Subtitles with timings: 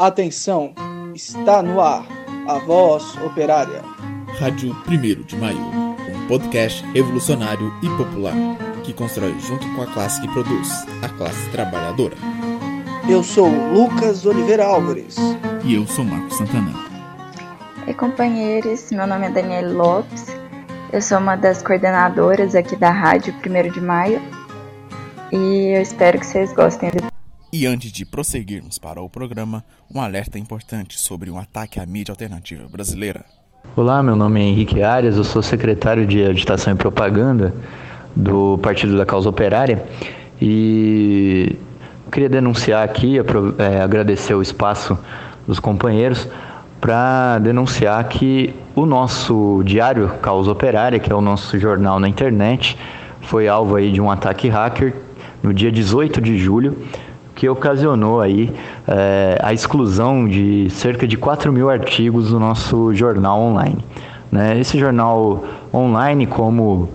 [0.00, 0.72] Atenção,
[1.14, 2.06] está no ar
[2.48, 3.82] a voz operária.
[4.38, 8.34] Rádio 1 de Maio, um podcast revolucionário e popular
[8.82, 12.16] que constrói junto com a classe que produz, a classe trabalhadora.
[13.10, 15.16] Eu sou Lucas Oliveira Álvares.
[15.62, 16.72] E eu sou Marcos Santana.
[17.86, 20.28] Oi, companheiros, meu nome é Daniela Lopes,
[20.94, 24.22] eu sou uma das coordenadoras aqui da Rádio 1 de Maio
[25.30, 27.09] e eu espero que vocês gostem do
[27.52, 32.12] e antes de prosseguirmos para o programa, um alerta importante sobre um ataque à mídia
[32.12, 33.24] alternativa brasileira.
[33.76, 37.52] Olá, meu nome é Henrique Arias, eu sou secretário de Agitação e Propaganda
[38.14, 39.84] do Partido da Causa Operária
[40.40, 41.56] e
[42.10, 43.16] queria denunciar aqui,
[43.58, 44.96] é, agradecer o espaço
[45.46, 46.28] dos companheiros
[46.80, 52.78] para denunciar que o nosso diário Causa Operária, que é o nosso jornal na internet,
[53.22, 54.94] foi alvo aí de um ataque hacker
[55.42, 56.76] no dia 18 de julho
[57.40, 58.52] que ocasionou aí
[58.86, 63.78] é, a exclusão de cerca de 4 mil artigos do nosso jornal online.
[64.30, 64.60] Né?
[64.60, 65.42] Esse jornal
[65.72, 66.90] online, como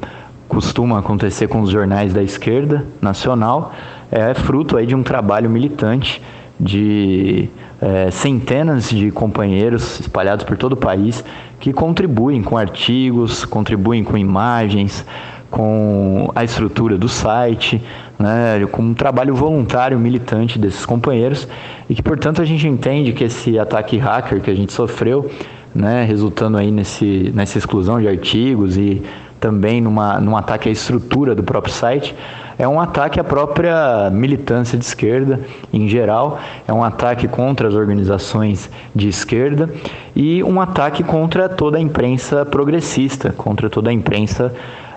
[0.47, 3.73] costuma acontecer com os jornais da esquerda nacional,
[4.11, 6.21] é fruto aí de um trabalho militante
[6.59, 7.49] de
[7.81, 11.25] é, centenas de companheiros espalhados por todo o país
[11.59, 15.03] que contribuem com artigos, contribuem com imagens,
[15.49, 17.81] com a estrutura do site,
[18.17, 21.47] né, com um trabalho voluntário, militante desses companheiros,
[21.89, 25.29] e que, portanto, a gente entende que esse ataque hacker que a gente sofreu,
[25.73, 29.01] né, resultando aí nesse, nessa exclusão de artigos e
[29.39, 32.15] também numa, num ataque à estrutura do próprio site,
[32.57, 35.41] é um ataque à própria militância de esquerda
[35.73, 39.69] em geral, é um ataque contra as organizações de esquerda
[40.15, 44.53] e um ataque contra toda a imprensa progressista, contra toda a imprensa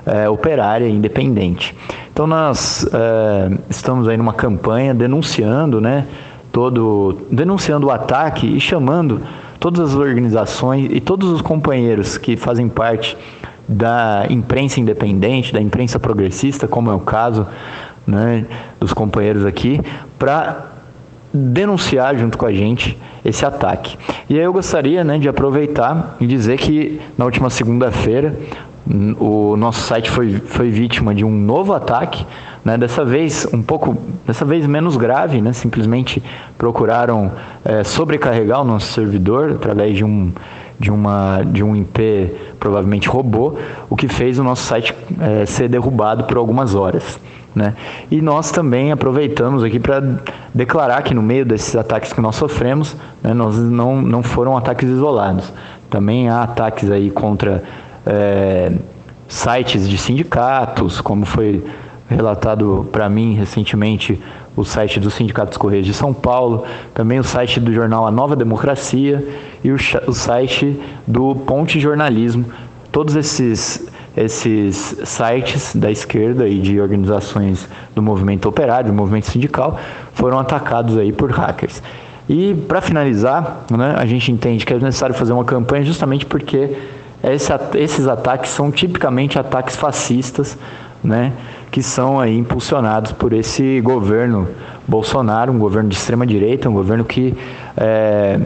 [0.09, 1.75] é, operária independente.
[2.13, 6.07] Então nós é, estamos aí numa campanha denunciando, né,
[6.51, 9.21] todo, denunciando o ataque e chamando
[9.61, 13.17] todas as organizações e todos os companheiros que fazem parte
[13.69, 17.47] da imprensa independente, da imprensa progressista, como é o caso
[18.07, 18.47] né,
[18.81, 19.81] dos companheiros aqui,
[20.19, 20.69] para
[21.33, 23.99] denunciar junto com a gente esse ataque.
[24.31, 28.35] E aí eu gostaria né, de aproveitar e dizer que na última segunda-feira
[29.19, 32.27] o nosso site foi, foi vítima de um novo ataque,
[32.65, 32.79] né?
[32.79, 33.97] dessa vez um pouco,
[34.27, 35.53] dessa vez menos grave, né?
[35.53, 36.23] simplesmente
[36.57, 37.33] procuraram
[37.65, 40.33] é, sobrecarregar o nosso servidor através de um,
[40.79, 43.55] de, uma, de um IP provavelmente robô,
[43.91, 47.19] o que fez o nosso site é, ser derrubado por algumas horas.
[47.55, 47.75] Né?
[48.11, 50.03] E nós também aproveitamos aqui para
[50.55, 54.89] declarar que no meio desses ataques que nós sofremos, né, nós não, não foram ataques
[54.89, 55.53] isolados.
[55.91, 57.65] Também há ataques aí contra
[58.09, 58.73] é,
[59.29, 61.63] sites de sindicatos, como foi
[62.09, 64.19] relatado para mim recentemente
[64.57, 68.11] o site do Sindicato dos Correios de São Paulo, também o site do jornal A
[68.11, 69.25] Nova Democracia
[69.63, 69.77] e o,
[70.07, 72.47] o site do Ponte Jornalismo.
[72.91, 73.87] Todos esses,
[74.17, 79.79] esses sites da esquerda e de organizações do movimento operário, do movimento sindical,
[80.13, 81.81] foram atacados aí por hackers.
[82.29, 86.77] E para finalizar, né, a gente entende que é necessário fazer uma campanha justamente porque
[87.23, 90.57] esse, esses ataques são tipicamente ataques fascistas,
[91.03, 91.33] né,
[91.71, 94.49] que são aí impulsionados por esse governo
[94.87, 97.37] Bolsonaro, um governo de extrema direita, um governo que
[97.77, 98.41] é,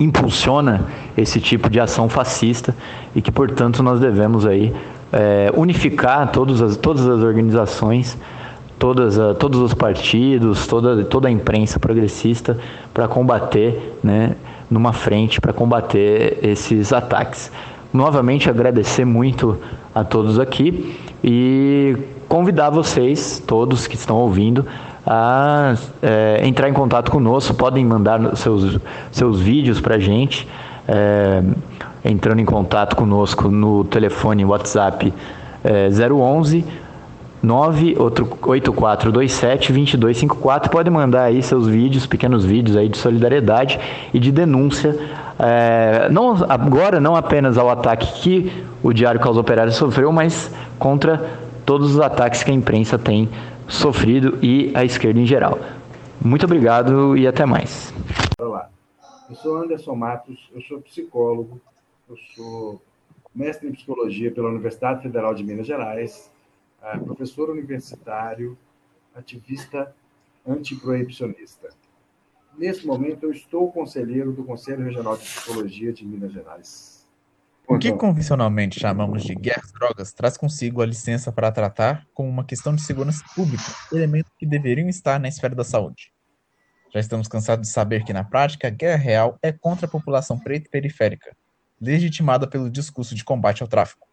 [0.00, 0.86] impulsiona
[1.16, 2.74] esse tipo de ação fascista
[3.14, 4.74] e que, portanto, nós devemos aí
[5.12, 8.18] é, unificar todas as, todas as organizações,
[8.78, 12.58] todas, todos os partidos, toda, toda a imprensa progressista
[12.92, 14.34] para combater, né,
[14.68, 17.50] numa frente para combater esses ataques
[17.94, 19.56] novamente agradecer muito
[19.94, 21.96] a todos aqui e
[22.28, 24.66] convidar vocês, todos que estão ouvindo,
[25.06, 27.54] a é, entrar em contato conosco.
[27.54, 28.80] Podem mandar seus,
[29.12, 30.48] seus vídeos para a gente,
[30.88, 31.44] é,
[32.04, 35.14] entrando em contato conosco no telefone WhatsApp
[35.62, 36.64] é, 011
[37.44, 40.70] 98427 2254.
[40.70, 43.78] Pode mandar aí seus vídeos, pequenos vídeos aí de solidariedade
[44.12, 44.98] e de denúncia
[45.38, 51.38] é, não, agora não apenas ao ataque que o Diário Causa Operária sofreu, mas contra
[51.64, 53.28] todos os ataques que a imprensa tem
[53.66, 55.58] sofrido e a esquerda em geral.
[56.22, 57.92] Muito obrigado e até mais.
[58.38, 58.70] Olá,
[59.28, 61.60] eu sou Anderson Matos, eu sou psicólogo,
[62.08, 62.82] eu sou
[63.34, 66.30] mestre em psicologia pela Universidade Federal de Minas Gerais,
[66.82, 68.56] é, professor universitário,
[69.14, 69.92] ativista
[70.46, 71.70] antiproibicionista.
[72.56, 77.04] Nesse momento, eu estou conselheiro do Conselho Regional de Psicologia de Minas Gerais.
[77.66, 82.28] O que convencionalmente chamamos de guerra às drogas traz consigo a licença para tratar como
[82.28, 86.12] uma questão de segurança pública elementos que deveriam estar na esfera da saúde.
[86.92, 90.38] Já estamos cansados de saber que, na prática, a guerra real é contra a população
[90.38, 91.34] preta e periférica,
[91.80, 94.06] legitimada pelo discurso de combate ao tráfico.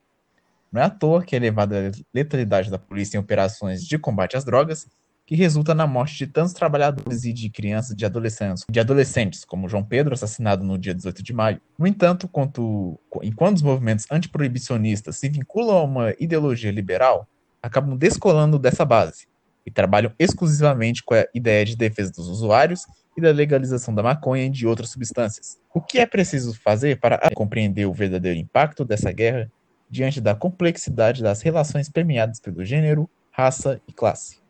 [0.71, 4.45] Não é à toa que a elevada letalidade da polícia em operações de combate às
[4.45, 4.87] drogas
[5.31, 9.69] que resulta na morte de tantos trabalhadores e de crianças de adolescentes, de adolescentes, como
[9.69, 11.61] João Pedro, assassinado no dia 18 de maio.
[11.79, 17.25] No entanto, quanto, enquanto os movimentos antiproibicionistas se vinculam a uma ideologia liberal,
[17.63, 19.25] acabam descolando dessa base
[19.65, 22.85] e trabalham exclusivamente com a ideia de defesa dos usuários
[23.15, 25.57] e da legalização da maconha e de outras substâncias.
[25.73, 29.49] O que é preciso fazer para compreender o verdadeiro impacto dessa guerra
[29.89, 34.40] diante da complexidade das relações permeadas pelo gênero, raça e classe?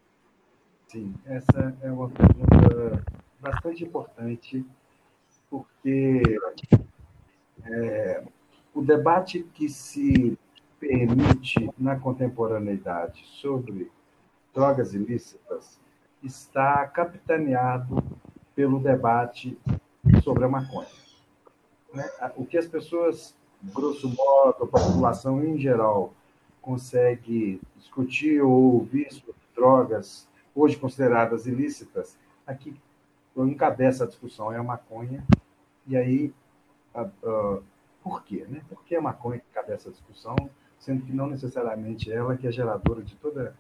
[0.92, 3.02] Sim, essa é uma pergunta
[3.40, 4.66] bastante importante,
[5.50, 6.22] porque
[7.64, 8.26] é,
[8.74, 10.38] o debate que se
[10.82, 13.90] permite na contemporaneidade sobre
[14.54, 15.80] drogas ilícitas
[16.22, 18.04] está capitaneado
[18.54, 19.58] pelo debate
[20.22, 20.90] sobre a maconha.
[21.94, 22.04] Né?
[22.36, 23.34] O que as pessoas,
[23.64, 26.14] grosso modo, a população em geral,
[26.62, 32.76] consegue discutir ou ouvir sobre drogas hoje consideradas ilícitas, aqui
[33.38, 35.24] encabeça a discussão é a maconha.
[35.88, 36.34] E aí,
[36.96, 37.64] uh,
[38.04, 38.46] por quê?
[38.48, 38.62] Né?
[38.70, 40.36] Por que a maconha encabeça a discussão,
[40.78, 43.56] sendo que não necessariamente ela que é geradora de toda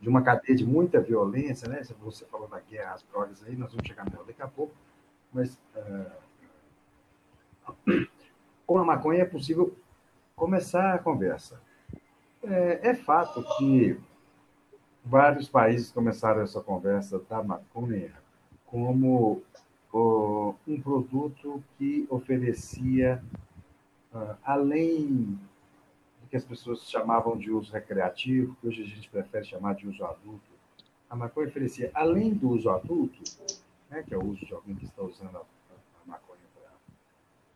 [0.00, 1.82] de uma cadeia de muita violência, né?
[2.02, 4.74] Você falou da guerra às drogas aí, nós vamos chegar nela daqui a pouco,
[5.32, 6.10] mas uh,
[8.66, 9.74] com a maconha é possível
[10.36, 11.58] começar a conversa.
[12.42, 13.98] É, é fato que
[15.04, 18.12] vários países começaram essa conversa da maconha
[18.66, 19.42] como
[20.66, 23.22] um produto que oferecia,
[24.12, 25.38] uh, além
[26.20, 29.86] do que as pessoas chamavam de uso recreativo, que hoje a gente prefere chamar de
[29.86, 30.52] uso adulto,
[31.08, 33.22] a maconha oferecia, além do uso adulto,
[33.88, 36.40] né, que é o uso de alguém que está usando a, a maconha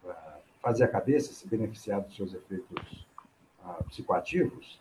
[0.00, 3.04] para fazer a cabeça, se beneficiar dos seus efeitos
[3.64, 4.80] uh, psicoativos,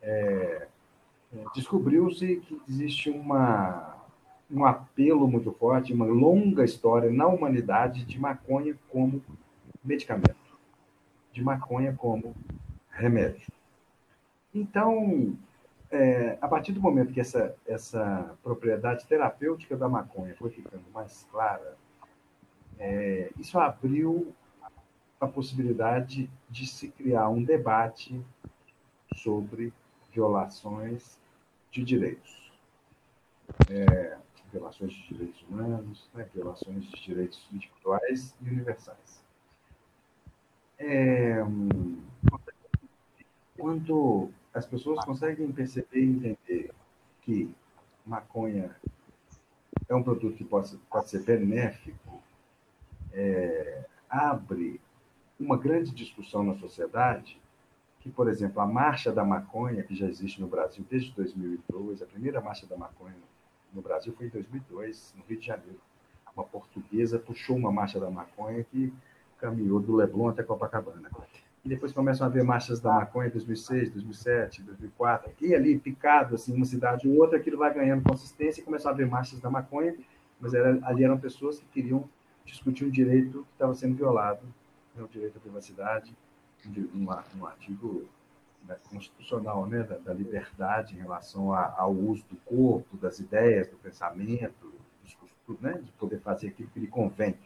[0.00, 0.68] é,
[1.54, 3.96] descobriu-se que existe uma,
[4.50, 9.22] um apelo muito forte, uma longa história na humanidade de maconha como
[9.82, 10.58] medicamento,
[11.32, 12.34] de maconha como
[12.90, 13.46] remédio.
[14.54, 15.36] Então,
[15.90, 21.26] é, a partir do momento que essa, essa propriedade terapêutica da maconha foi ficando mais
[21.30, 21.76] clara,
[22.78, 24.32] é, isso abriu
[25.20, 28.20] a possibilidade de se criar um debate
[29.16, 29.72] sobre
[30.12, 31.18] violações
[31.74, 32.52] de direitos.
[33.68, 34.16] É,
[34.52, 39.24] violações de direitos humanos, né, violações de direitos individuais e universais.
[40.78, 41.38] É,
[43.58, 46.70] quando as pessoas conseguem perceber e entender
[47.22, 47.52] que
[48.06, 48.76] maconha
[49.88, 52.22] é um produto que pode, pode ser benéfico,
[53.12, 54.80] é, abre
[55.38, 57.40] uma grande discussão na sociedade
[58.04, 62.06] que, por exemplo, a Marcha da Maconha, que já existe no Brasil desde 2002, a
[62.06, 63.16] primeira Marcha da Maconha
[63.72, 65.80] no Brasil foi em 2002, no Rio de Janeiro.
[66.36, 68.92] Uma portuguesa puxou uma Marcha da Maconha que
[69.38, 71.10] caminhou do Leblon até Copacabana.
[71.64, 75.32] E depois começam a haver marchas da maconha em 2006, 2007, 2004.
[75.40, 78.94] E ali, picado, assim, uma cidade ou outra, aquilo vai ganhando consistência e começam a
[78.94, 79.96] haver marchas da maconha,
[80.38, 82.06] mas era, ali eram pessoas que queriam
[82.44, 84.42] discutir um direito que estava sendo violado,
[84.94, 86.14] né, o direito à privacidade,
[86.94, 88.04] um, artigo
[88.66, 93.68] né, constitucional né, da, da, liberdade em relação a, ao uso do corpo, das ideias,
[93.68, 94.72] do pensamento,
[95.60, 97.36] né, de poder fazer aquilo que lhe convém,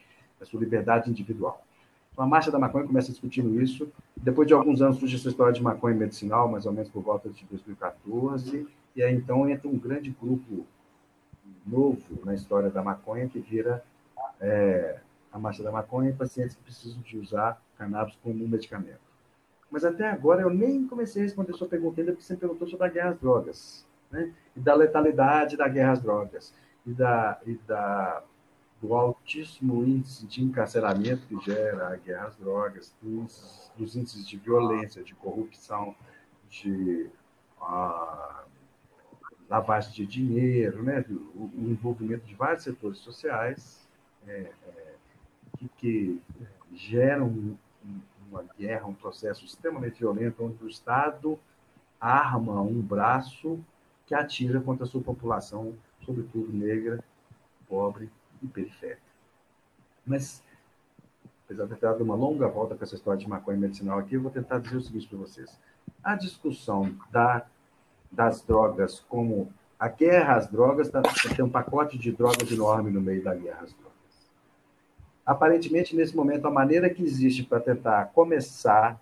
[0.40, 1.64] a sua liberdade individual.
[2.12, 3.90] Então, a Marcha da Maconha começa discutindo isso.
[4.16, 7.28] Depois de alguns anos surge essa história de maconha medicinal, mais ou menos por volta
[7.28, 10.66] de 2014, e aí então entra um grande grupo
[11.64, 13.84] novo na história da maconha que vira
[14.40, 14.98] é,
[15.32, 19.07] a Marcha da Maconha em pacientes que precisam de usar cannabis como um medicamento.
[19.70, 22.86] Mas até agora eu nem comecei a responder sua pergunta ainda, porque você perguntou sobre
[22.86, 24.32] a guerra às drogas, né?
[24.56, 26.54] E da letalidade da guerra às drogas,
[26.86, 28.22] e, da, e da,
[28.80, 34.38] do altíssimo índice de encarceramento que gera a guerra às drogas, dos, dos índices de
[34.38, 35.94] violência, de corrupção,
[36.48, 37.10] de
[37.60, 38.44] uh,
[39.48, 41.04] lavagem de dinheiro, né?
[41.10, 43.86] o, o, envolvimento de vários setores sociais
[44.26, 44.94] é, é,
[45.58, 46.22] que, que
[46.72, 47.58] geram
[48.30, 51.38] uma guerra, um processo extremamente violento, onde o Estado
[52.00, 53.58] arma um braço
[54.06, 57.02] que atira contra a sua população, sobretudo negra,
[57.68, 58.10] pobre
[58.42, 59.02] e periférica.
[60.06, 60.42] Mas,
[61.44, 64.22] apesar de ter dado uma longa volta com essa história de maconha medicinal aqui, eu
[64.22, 65.58] vou tentar dizer o seguinte para vocês.
[66.02, 67.46] A discussão da,
[68.10, 71.00] das drogas como A guerra às drogas tá,
[71.36, 73.87] tem um pacote de drogas enorme no meio da guerra às drogas.
[75.28, 78.98] Aparentemente, nesse momento, a maneira que existe para tentar começar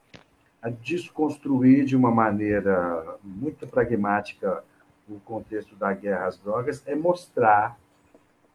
[0.60, 4.64] a desconstruir de uma maneira muito pragmática
[5.08, 7.78] o contexto da guerra às drogas é mostrar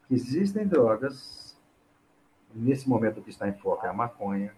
[0.05, 1.57] que existem drogas,
[2.53, 4.51] nesse momento que está em foco é a maconha,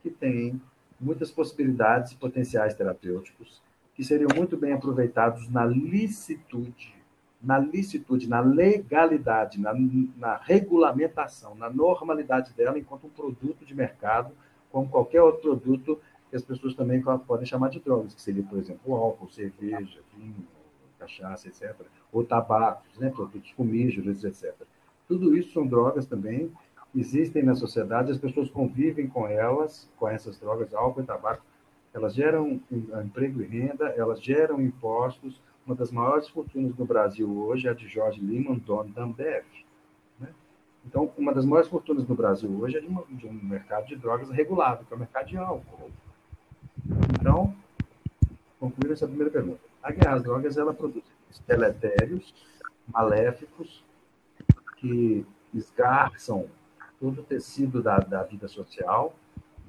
[0.00, 0.62] que tem
[1.00, 3.60] muitas possibilidades e potenciais terapêuticos
[3.96, 6.94] que seriam muito bem aproveitados na licitude,
[7.42, 9.72] na licitude, na legalidade, na,
[10.16, 14.32] na regulamentação, na normalidade dela enquanto um produto de mercado,
[14.70, 18.58] como qualquer outro produto que as pessoas também podem chamar de drogas, que seria, por
[18.58, 20.46] exemplo, álcool, cerveja, vinho,
[20.98, 21.74] cachaça, etc.
[22.12, 24.54] Ou tabacos, né, produtos comígeros, etc.
[25.08, 26.52] Tudo isso são drogas também,
[26.94, 31.42] existem na sociedade, as pessoas convivem com elas, com essas drogas, álcool e tabaco.
[31.92, 35.40] Elas geram emprego e renda, elas geram impostos.
[35.70, 39.44] Uma das maiores fortunas no Brasil hoje é a de Jorge Lima, dono da Ambev.
[40.18, 40.28] Né?
[40.84, 43.94] Então, uma das maiores fortunas no Brasil hoje é de, uma, de um mercado de
[43.94, 45.92] drogas regulado, que é o mercado de álcool.
[47.20, 47.54] Então,
[48.58, 49.60] concluindo essa primeira pergunta.
[49.80, 51.04] A guerra às drogas, ela produz
[51.46, 52.34] deletérios,
[52.92, 53.84] maléficos,
[54.78, 55.24] que
[55.54, 56.48] esgarçam
[56.98, 59.14] todo o tecido da, da vida social,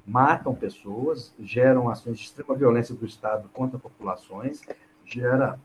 [0.04, 4.64] matam pessoas, geram ações de extrema violência do Estado contra populações,
[5.06, 5.60] gera,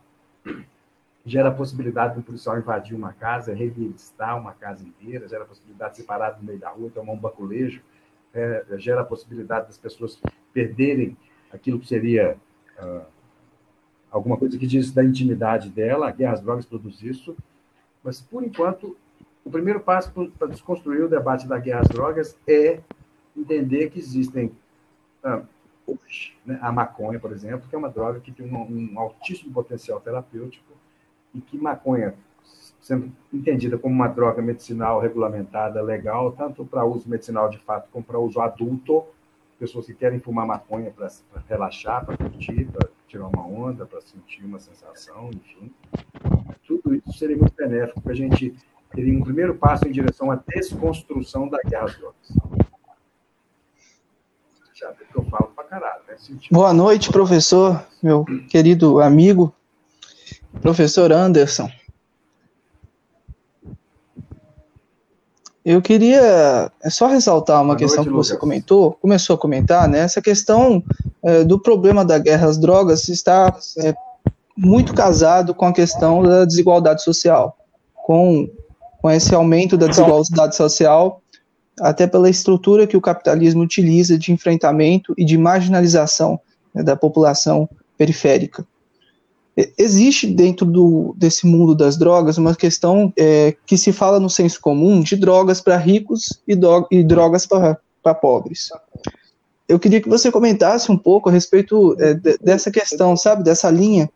[1.24, 5.46] gera a possibilidade de um policial invadir uma casa, revistar uma casa inteira, gera a
[5.46, 7.82] possibilidade de separar no meio da rua, tomar um baculejo,
[8.32, 10.20] é, gera a possibilidade das pessoas
[10.52, 11.16] perderem
[11.52, 12.36] aquilo que seria
[12.78, 13.04] uh,
[14.10, 17.36] alguma coisa que diz da intimidade dela, a guerra às drogas produz isso,
[18.04, 18.96] mas, por enquanto,
[19.44, 22.80] o primeiro passo para desconstruir o debate da guerra às drogas é
[23.36, 24.52] entender que existem
[25.24, 25.44] uh,
[25.86, 29.52] hoje, né, a maconha, por exemplo, que é uma droga que tem um, um altíssimo
[29.52, 30.72] potencial terapêutico
[31.34, 32.14] e que maconha,
[32.80, 38.04] sendo entendida como uma droga medicinal regulamentada, legal, tanto para uso medicinal de fato como
[38.04, 39.04] para uso adulto,
[39.58, 41.08] pessoas que querem fumar maconha para
[41.48, 45.72] relaxar, para curtir, para tirar uma onda, para sentir uma sensação, enfim.
[46.66, 48.54] Tudo isso seria muito benéfico para a gente
[48.94, 52.55] ter um primeiro passo em direção à desconstrução da guerra às drogas.
[54.78, 56.16] Já que eu falo para caralho, né?
[56.50, 59.50] Boa noite, professor, meu querido amigo,
[60.60, 61.70] professor Anderson.
[65.64, 68.40] Eu queria é só ressaltar uma Boa questão noite, que você Lucas.
[68.40, 70.00] comentou, começou a comentar, né?
[70.00, 70.84] Essa questão
[71.22, 73.94] é, do problema da guerra às drogas está é,
[74.54, 77.56] muito casado com a questão da desigualdade social,
[77.94, 78.46] com,
[79.00, 81.22] com esse aumento da desigualdade social,
[81.80, 86.40] até pela estrutura que o capitalismo utiliza de enfrentamento e de marginalização
[86.74, 87.68] né, da população
[87.98, 88.66] periférica
[89.78, 94.60] existe dentro do, desse mundo das drogas uma questão é, que se fala no senso
[94.60, 98.68] comum de drogas para ricos e, do, e drogas para pobres.
[99.66, 103.70] Eu queria que você comentasse um pouco a respeito é, de, dessa questão, sabe, dessa
[103.70, 104.10] linha,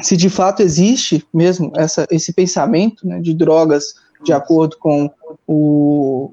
[0.00, 3.94] se de fato existe mesmo essa, esse pensamento né, de drogas
[4.24, 5.10] de acordo com
[5.46, 6.32] o,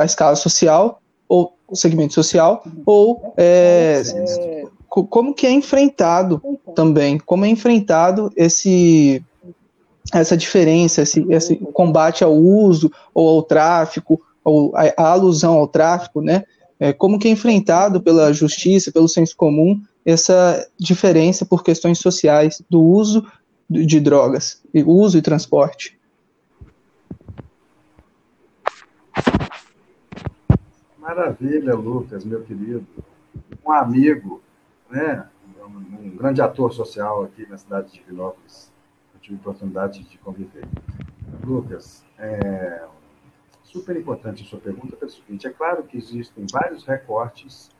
[0.00, 4.02] a escala social ou o segmento social, ou é,
[4.88, 6.42] como que é enfrentado
[6.74, 9.22] também, como é enfrentado esse
[10.12, 15.68] essa diferença, esse, esse combate ao uso ou ao tráfico, ou a, a alusão ao
[15.68, 16.42] tráfico, né?
[16.80, 22.60] É, como que é enfrentado pela justiça, pelo senso comum, essa diferença por questões sociais
[22.68, 23.24] do uso
[23.68, 25.99] de drogas, uso e transporte.
[31.10, 32.86] Maravilha, Lucas, meu querido.
[33.66, 34.40] Um amigo
[34.88, 35.28] né,
[35.60, 38.72] um grande ator social aqui na cidade de Vinópolis.
[39.12, 40.64] Eu tive a oportunidade de conviver.
[41.42, 42.86] Lucas, é
[43.64, 47.72] super importante a sua pergunta é o seguinte: é claro que existem vários recortes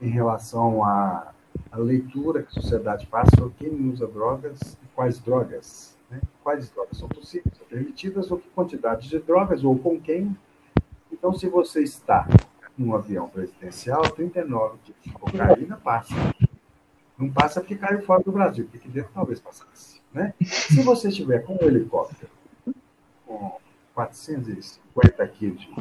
[0.00, 1.34] em relação à,
[1.72, 5.98] à leitura que a sociedade faz sobre quem usa drogas e quais drogas.
[6.08, 6.20] Né?
[6.44, 10.38] Quais drogas são possíveis, são permitidas, ou que quantidade de drogas, ou com quem.
[11.10, 12.28] Então, se você está
[12.78, 16.14] num avião presidencial, 39 tipos de cocaína passa.
[17.18, 20.00] Não passa porque caiu fora do Brasil, porque aqui dentro talvez passasse.
[20.12, 20.32] Né?
[20.40, 22.30] Se você estiver com um helicóptero
[23.26, 23.58] com
[23.94, 25.74] 450 quilos de,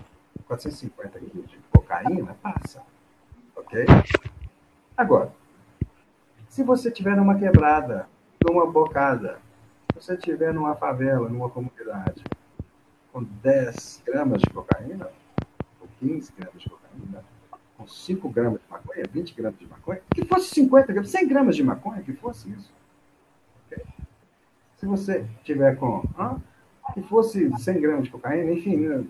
[0.48, 2.82] 450 quilos de cocaína, passa.
[3.56, 3.86] Ok?
[4.96, 5.32] Agora,
[6.50, 8.10] se você estiver numa quebrada,
[8.44, 9.40] numa bocada,
[9.92, 12.24] se você estiver numa favela, numa comunidade,
[13.14, 15.08] com 10 gramas de cocaína,
[15.80, 16.87] ou 15 gramas de cocaína,
[17.78, 21.56] com 5 gramas de maconha, 20 gramas de maconha, que fosse 50 gramas, 100 gramas
[21.56, 22.74] de maconha, que fosse isso.
[23.66, 23.84] Okay?
[24.78, 26.04] Se você tiver com.
[26.18, 26.38] Ah,
[26.94, 28.78] se fosse 100 gramas de cocaína, enfim.
[28.78, 29.06] Né?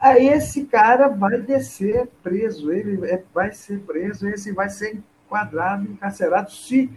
[0.00, 5.84] Aí esse cara vai descer preso, ele é, vai ser preso, esse vai ser enquadrado,
[5.90, 6.90] encarcerado, se,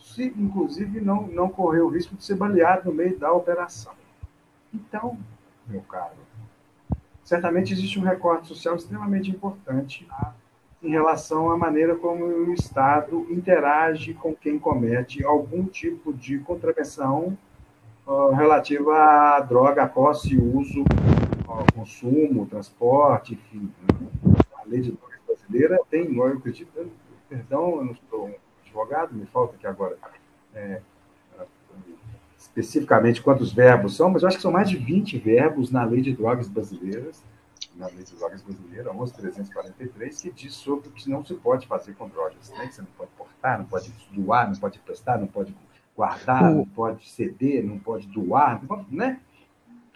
[0.00, 3.92] se inclusive não, não correr o risco de ser baleado no meio da operação.
[4.72, 5.18] Então,
[5.66, 6.16] meu caro,
[7.32, 10.06] certamente existe um recorte social extremamente importante
[10.82, 17.38] em relação à maneira como o Estado interage com quem comete algum tipo de contravenção
[18.06, 23.72] uh, relativa à droga, posse, uso, uh, consumo, transporte, enfim.
[23.80, 24.36] Né?
[24.62, 26.70] A lei de drogas brasileira tem, eu acredito,
[27.30, 28.30] perdão, eu não sou
[28.62, 29.96] advogado, me falta aqui agora
[30.54, 30.82] é,
[32.54, 36.02] especificamente quantos verbos são, mas eu acho que são mais de 20 verbos na lei
[36.02, 37.22] de drogas brasileiras
[37.76, 41.94] na Lei de Drogas Brasileira, 11.343, que diz sobre o que não se pode fazer
[41.94, 42.50] com drogas.
[42.50, 42.66] Né?
[42.66, 45.54] Que você não pode portar, não pode doar, não pode prestar, não pode
[45.96, 46.56] guardar, o...
[46.56, 49.20] não pode ceder, não pode doar, não pode, né?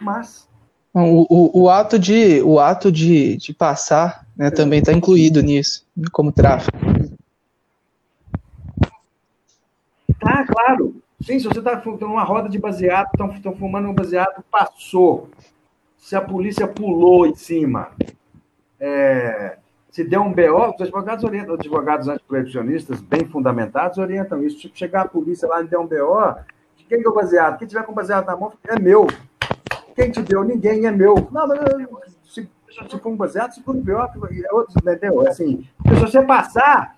[0.00, 0.48] Mas...
[0.92, 5.86] O, o, o, ato de, o ato de, de passar né, também está incluído nisso,
[6.10, 6.78] como tráfico.
[10.18, 11.02] Tá, claro.
[11.20, 15.28] Sim, se você está numa roda de baseado, estão fumando um baseado, passou
[15.96, 17.90] se a polícia pulou em cima,
[18.78, 19.56] é,
[19.90, 24.58] se deu um BO, os advogados orientam, advogados antiproibicionistas bem fundamentados orientam isso.
[24.58, 26.36] Tipo, chegar a polícia lá e der um BO,
[26.88, 27.58] quem que é o baseado?
[27.58, 29.06] Quem tiver com baseado na mão, é meu.
[29.94, 30.44] Quem te deu?
[30.44, 31.28] Ninguém, é meu.
[31.32, 31.48] Não,
[32.24, 32.48] se,
[32.88, 35.26] se for um baseado, se for um BO, é outro, entendeu?
[35.26, 36.95] Assim, se você passar,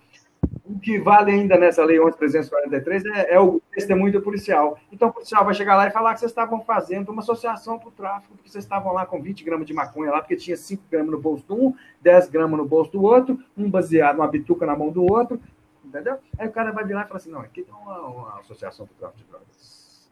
[0.69, 4.79] o que vale ainda nessa lei 11.343 é, é o testemunho do policial.
[4.93, 7.89] Então, o policial vai chegar lá e falar que vocês estavam fazendo uma associação para
[7.89, 10.83] o tráfico, porque vocês estavam lá com 20 gramas de maconha lá, porque tinha 5
[10.91, 14.67] gramas no bolso de um, 10 gramas no bolso do outro, um baseado, uma bituca
[14.67, 15.41] na mão do outro,
[15.83, 16.19] entendeu?
[16.39, 18.95] Aí o cara vai virar e falar assim, não, aqui tem uma, uma associação para
[18.95, 20.11] o tráfico de drogas.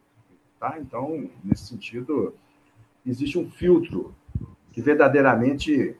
[0.59, 0.75] Tá?
[0.79, 2.33] Então, nesse sentido,
[3.05, 4.15] existe um filtro
[4.71, 5.95] que verdadeiramente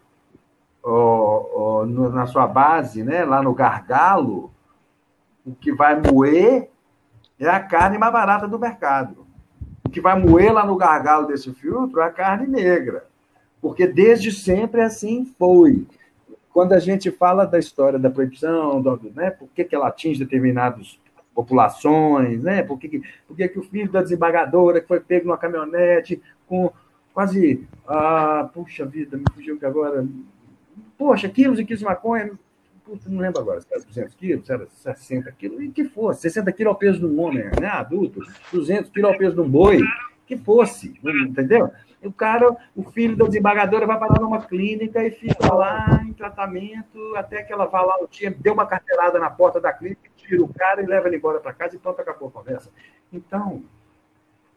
[0.87, 4.51] no, na sua base, né, lá no gargalo,
[5.45, 6.69] o que vai moer
[7.39, 9.25] é a carne mais barata do mercado.
[9.85, 13.05] O que vai moer lá no gargalo desse filtro é a carne negra.
[13.61, 15.85] Porque desde sempre assim foi.
[16.51, 20.19] Quando a gente fala da história da proibição, do, né, por que, que ela atinge
[20.19, 20.99] determinadas
[21.33, 22.63] populações, né?
[22.63, 26.71] Por que, por que, que o filho da desembargadora que foi pego numa caminhonete com
[27.13, 27.67] quase.
[27.87, 30.03] Ah, puxa vida, me fugiu que agora
[30.97, 32.31] poxa, quilos e quilos de maconha,
[33.05, 36.51] não lembro agora, se era 200 quilos, se era 60 quilos, e que fosse, 60
[36.53, 39.81] quilos ao peso de um homem, né, adulto, 200 quilos ao peso de um boi,
[40.25, 41.71] que fosse, entendeu?
[42.03, 47.15] o cara, o filho da desembargadora vai parar numa clínica e fica lá em tratamento
[47.15, 50.43] até que ela vá lá o dia, deu uma carteirada na porta da clínica, tira
[50.43, 52.69] o cara e leva ele embora para casa e pronto, acabou a conversa.
[53.11, 53.63] Então,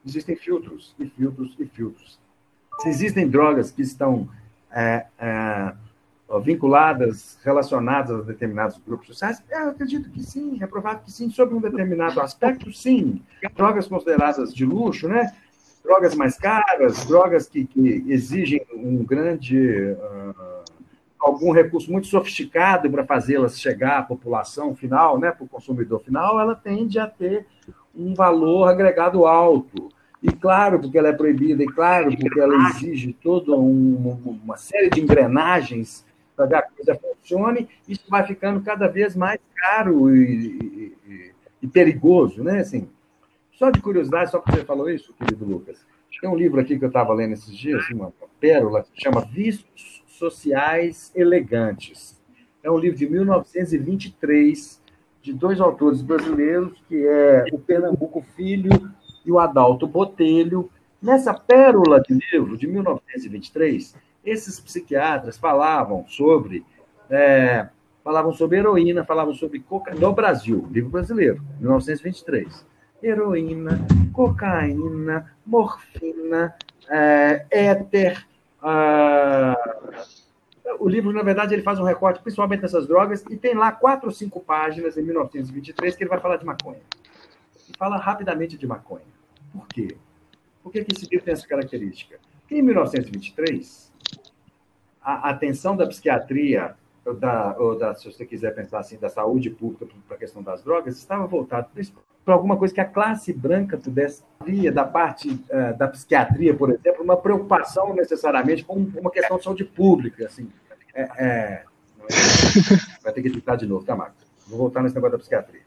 [0.05, 2.21] existem filtros e filtros e filtros.
[2.81, 4.29] Se existem drogas que estão
[4.71, 5.73] é, é,
[6.39, 9.43] vinculadas, relacionadas a determinados grupos sociais?
[9.51, 13.23] Eu acredito que sim, é provável que sim, sobre um determinado aspecto, sim.
[13.57, 15.33] Drogas consideradas de luxo, né?
[15.83, 19.57] Drogas mais caras, drogas que, que exigem um grande.
[19.59, 20.61] Uh,
[21.21, 26.41] algum recurso muito sofisticado para fazê-las chegar à população final, né, para o consumidor final,
[26.41, 27.47] ela tende a ter
[27.95, 29.91] um valor agregado alto.
[30.23, 34.91] E claro, porque ela é proibida, e claro, porque ela exige toda um, uma série
[34.91, 36.05] de engrenagens
[36.47, 41.69] para que a coisa funcione, isso vai ficando cada vez mais caro e, e, e
[41.69, 42.61] perigoso, né?
[42.61, 42.89] Assim,
[43.53, 45.85] só de curiosidade, só porque você falou isso, querido Lucas,
[46.21, 50.03] tem um livro aqui que eu estava lendo esses dias, uma pérola, que chama Vistos
[50.07, 52.21] Sociais Elegantes.
[52.63, 54.83] É um livro de 1923,
[55.23, 58.71] de dois autores brasileiros, que é o Pernambuco Filho
[59.25, 60.71] e o Adalto Botelho.
[61.01, 66.65] Nessa pérola de livro, de 1923, esses psiquiatras falavam sobre
[67.09, 67.69] é,
[68.05, 72.67] falavam sobre heroína, falavam sobre cocaína no Brasil, livro brasileiro, 1923.
[73.03, 76.55] Heroína, cocaína, morfina,
[76.89, 78.27] é, éter.
[80.79, 84.09] O livro, na verdade, ele faz um recorte principalmente dessas drogas e tem lá quatro
[84.09, 86.81] ou cinco páginas em 1923 que ele vai falar de maconha.
[87.69, 89.05] E fala rapidamente de maconha.
[89.53, 89.97] Por quê?
[90.63, 92.19] Por que, que esse livro tem essa característica?
[92.43, 93.90] Porque em 1923,
[95.03, 99.51] a atenção da psiquiatria, ou da, ou da, se você quiser pensar assim, da saúde
[99.51, 101.69] pública para a questão das drogas, estava voltado
[102.25, 106.71] para alguma coisa que a classe branca pudesse via da parte uh, da psiquiatria, por
[106.71, 110.51] exemplo, uma preocupação necessariamente com uma questão de saúde pública, assim.
[110.95, 111.65] É, é...
[113.03, 114.27] Vai ter que editar de novo, tá, Marcos?
[114.47, 115.63] Vou voltar nesse negócio da psiquiatria.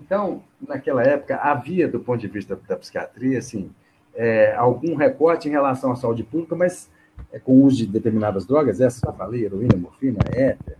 [0.00, 3.70] Então, naquela época, havia, do ponto de vista da psiquiatria, assim,
[4.14, 6.88] é, algum recorte em relação à saúde pública, mas
[7.32, 10.76] é, com o uso de determinadas drogas, essa que eu falei, heroína, morfina, éter,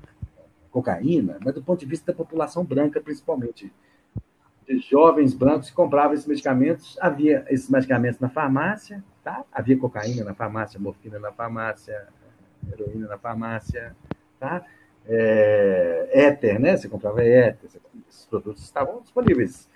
[0.71, 3.73] cocaína, mas do ponto de vista da população branca, principalmente,
[4.67, 9.45] de jovens brancos que compravam esses medicamentos, havia esses medicamentos na farmácia, tá?
[9.53, 12.07] havia cocaína na farmácia, morfina na farmácia,
[12.71, 13.97] heroína na farmácia,
[14.39, 14.65] tá?
[15.11, 16.77] É, éter, né?
[16.77, 17.71] Você comprava éter,
[18.09, 19.69] esses produtos estavam disponíveis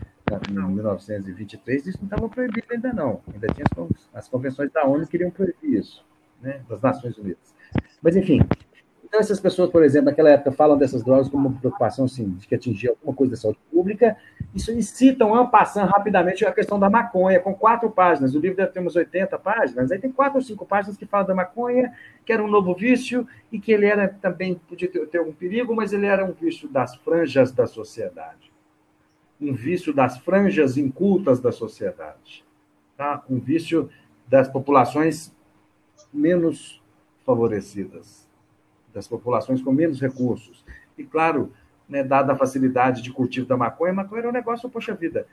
[0.48, 5.04] em 1923, isso não estava proibido ainda não, ainda tinha as, as convenções da ONU
[5.04, 6.04] que queriam proibir isso,
[6.42, 6.60] né?
[6.68, 7.54] das Nações Unidas.
[8.02, 8.40] Mas, enfim,
[9.12, 12.48] então, essas pessoas, por exemplo, naquela época, falam dessas drogas como uma preocupação assim, de
[12.48, 14.16] que atingir alguma coisa da saúde pública.
[14.54, 18.34] Isso e citam, passando rapidamente, a questão da maconha, com quatro páginas.
[18.34, 21.26] O livro deve ter umas 80 páginas, aí tem quatro ou cinco páginas que falam
[21.26, 21.92] da maconha,
[22.24, 25.76] que era um novo vício e que ele era também, podia ter, ter algum perigo,
[25.76, 28.50] mas ele era um vício das franjas da sociedade.
[29.38, 32.46] Um vício das franjas incultas da sociedade.
[32.96, 33.22] Tá?
[33.28, 33.90] Um vício
[34.26, 35.36] das populações
[36.12, 36.80] menos
[37.24, 38.26] favorecidas
[38.92, 40.64] das populações com menos recursos.
[40.98, 41.52] E, claro,
[41.88, 45.26] né, dada a facilidade de cultivo da maconha, maconha era um negócio, poxa vida.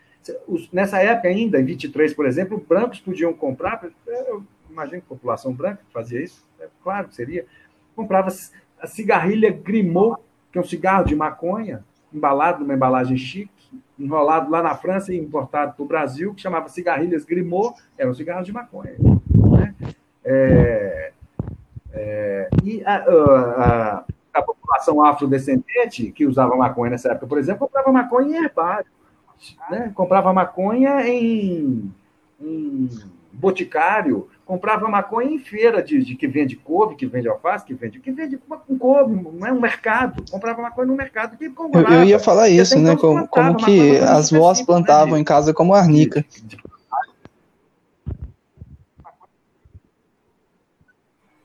[0.72, 5.54] Nessa época ainda, em 23, por exemplo, brancos podiam comprar, eu imagino que a população
[5.54, 7.46] branca fazia isso, é claro que seria,
[7.96, 8.30] comprava
[8.80, 13.52] a cigarrilha Grimaud, que é um cigarro de maconha, embalado numa embalagem chique,
[13.98, 18.13] enrolado lá na França e importado para o Brasil, que chamava cigarrilhas Grimaud, era um
[18.13, 18.96] cigarro de maconha.
[20.23, 21.12] É,
[21.93, 24.03] é, e a, a,
[24.34, 28.86] a, população afrodescendente, que usava maconha nessa época, por exemplo, comprava maconha em herbário.
[29.71, 29.91] Né?
[29.95, 31.91] Comprava maconha em,
[32.41, 32.89] em
[33.32, 37.99] boticário, comprava maconha em feira de, de, que vende couve, que vende alface, que vende
[37.99, 40.23] que vende um couve, não é um mercado.
[40.29, 41.93] Comprava maconha no mercado que comprava.
[41.93, 42.97] Eu, eu ia falar isso, né?
[42.97, 45.21] Como, como que as vós plantavam né?
[45.21, 46.25] em casa como arnica.
[46.29, 46.58] De, de,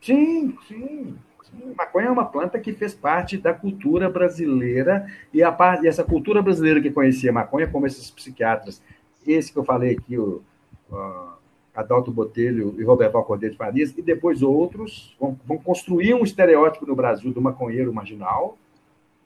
[0.05, 1.17] Sim, sim.
[1.45, 1.75] sim.
[1.75, 6.43] Maconha é uma planta que fez parte da cultura brasileira e, a, e essa cultura
[6.43, 8.83] brasileira que conhecia maconha, como esses psiquiatras,
[9.27, 10.43] esse que eu falei aqui, o,
[10.91, 11.35] o
[11.75, 16.85] Adalto Botelho e Roberto Cordeiro de Farias, e depois outros, vão, vão construir um estereótipo
[16.85, 18.59] no Brasil do maconheiro marginal,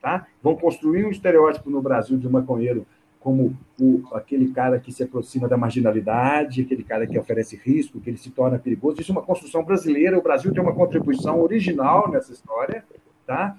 [0.00, 0.28] tá?
[0.40, 2.86] vão construir um estereótipo no Brasil de maconheiro
[3.20, 8.10] como o, aquele cara que se aproxima da marginalidade, aquele cara que oferece risco, que
[8.10, 9.00] ele se torna perigoso.
[9.00, 10.18] Isso é uma construção brasileira.
[10.18, 12.84] O Brasil tem uma contribuição original nessa história,
[13.26, 13.56] tá?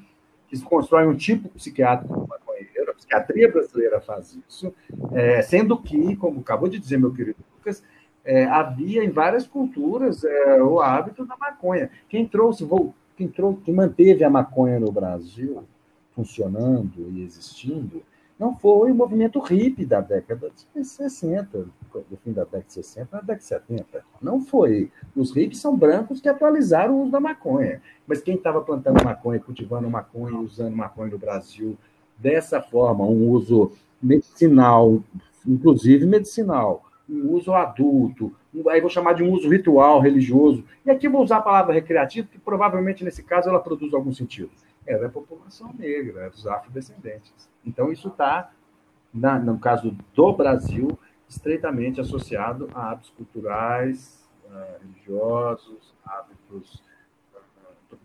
[0.50, 2.92] que se constrói um tipo psiquiátrico maconheiro.
[2.92, 4.74] A psiquiatria brasileira faz isso,
[5.14, 7.84] é, sendo que, como acabou de dizer meu querido Lucas,
[8.26, 11.90] é, havia em várias culturas é, o hábito da maconha.
[12.10, 12.68] Quem trouxe,
[13.16, 15.64] quem, trouxe, quem manteve a maconha no Brasil
[16.16, 18.02] funcionando e existindo
[18.40, 23.10] não foi o movimento hippie da década de 60, do fim da década de 60
[23.12, 24.06] na década de 70.
[24.22, 24.90] Não foi.
[25.14, 27.82] Os hippies são brancos que atualizaram o uso da maconha.
[28.08, 31.78] Mas quem estava plantando maconha, cultivando maconha, usando maconha no Brasil
[32.18, 35.04] dessa forma, um uso medicinal,
[35.46, 38.34] inclusive medicinal, um uso adulto,
[38.70, 40.64] aí vou chamar de um uso ritual, religioso.
[40.86, 44.50] E aqui vou usar a palavra recreativo, que provavelmente nesse caso ela produz algum sentido
[44.90, 47.48] era a população negra, era os afrodescendentes.
[47.64, 48.52] Então, isso está,
[49.14, 56.84] no caso do Brasil, estreitamente associado a hábitos culturais, uh, religiosos, hábitos.
[57.92, 57.98] Uh,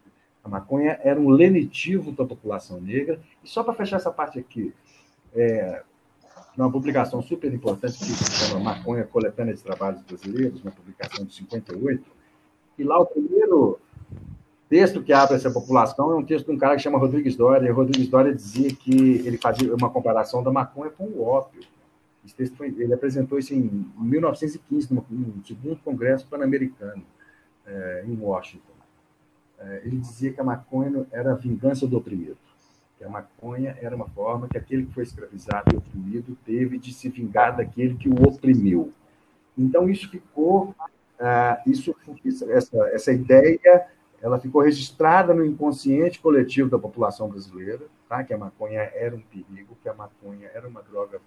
[0.45, 3.19] a maconha era um lenitivo da população negra.
[3.43, 4.75] E só para fechar essa parte aqui,
[5.35, 5.83] é,
[6.55, 11.35] numa publicação super importante que se chama Maconha Coletânea de Trabalhos Brasileiros, uma publicação de
[11.35, 12.05] 58,
[12.79, 13.81] e lá o primeiro
[14.75, 17.73] texto que abre essa população é um texto de um cara que chama Rodrigues Doria.
[17.73, 21.63] Rodrigues Doria dizia que ele fazia uma comparação da maconha com o ópio.
[22.27, 25.07] Esse texto foi, ele apresentou isso em 1915, no,
[25.47, 27.05] segundo Congresso Pan-Americano,
[27.65, 28.73] é, em Washington.
[29.61, 32.37] É, ele dizia que a maconha era a vingança do oprimido.
[32.99, 36.93] Que a maconha era uma forma que aquele que foi escravizado e oprimido teve de
[36.93, 38.93] se vingar daquele que o oprimiu.
[39.57, 40.75] Então, isso ficou,
[41.21, 41.95] uh, isso,
[42.51, 48.25] essa, essa ideia ela ficou registrada no inconsciente coletivo da população brasileira, tá?
[48.25, 51.21] que a maconha era um perigo, que a maconha era uma droga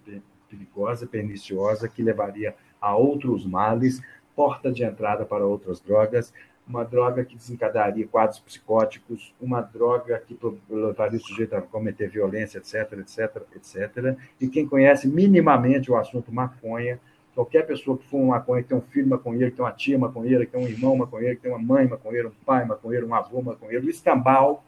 [0.50, 4.02] perigosa, perniciosa, que levaria a outros males,
[4.34, 6.34] porta de entrada para outras drogas,
[6.66, 10.36] uma droga que desencadearia quadros psicóticos, uma droga que
[10.68, 14.18] levaria o sujeito a cometer violência, etc, etc, etc.
[14.40, 16.98] E quem conhece minimamente o assunto maconha
[17.38, 19.96] Qualquer pessoa que for um maconheiro, que tem um filho maconheiro, que tem uma tia
[19.96, 23.14] maconheira, que tem um irmão maconheiro, que tem uma mãe maconheira, um pai maconheiro, um
[23.14, 24.64] avô maconheiro, o escambau,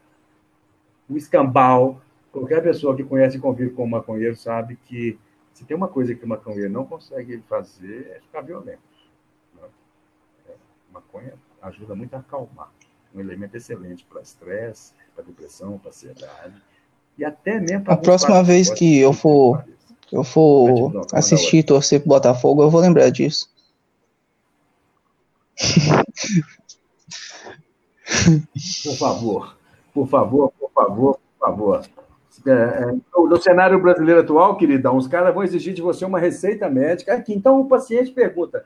[1.09, 5.19] o escambau, qualquer pessoa que conhece e convive com um maconheiro sabe que
[5.51, 8.79] Se tem uma coisa que o maconheiro não consegue fazer, é ficar violento.
[9.53, 9.67] Né?
[10.47, 10.53] É,
[10.93, 12.71] maconha ajuda muito a acalmar.
[13.13, 16.55] Um elemento excelente para estresse, para depressão, para ansiedade.
[17.17, 19.61] E até mesmo A próxima vez que eu for,
[20.11, 23.49] eu for assistir e torcer pro Botafogo, eu vou lembrar disso.
[28.83, 29.57] Por favor,
[29.93, 31.81] por favor, por favor, por favor.
[32.45, 36.69] É, é, no cenário brasileiro atual, queridão, os caras vão exigir de você uma receita
[36.69, 37.13] médica.
[37.13, 38.63] Aqui, então o paciente pergunta: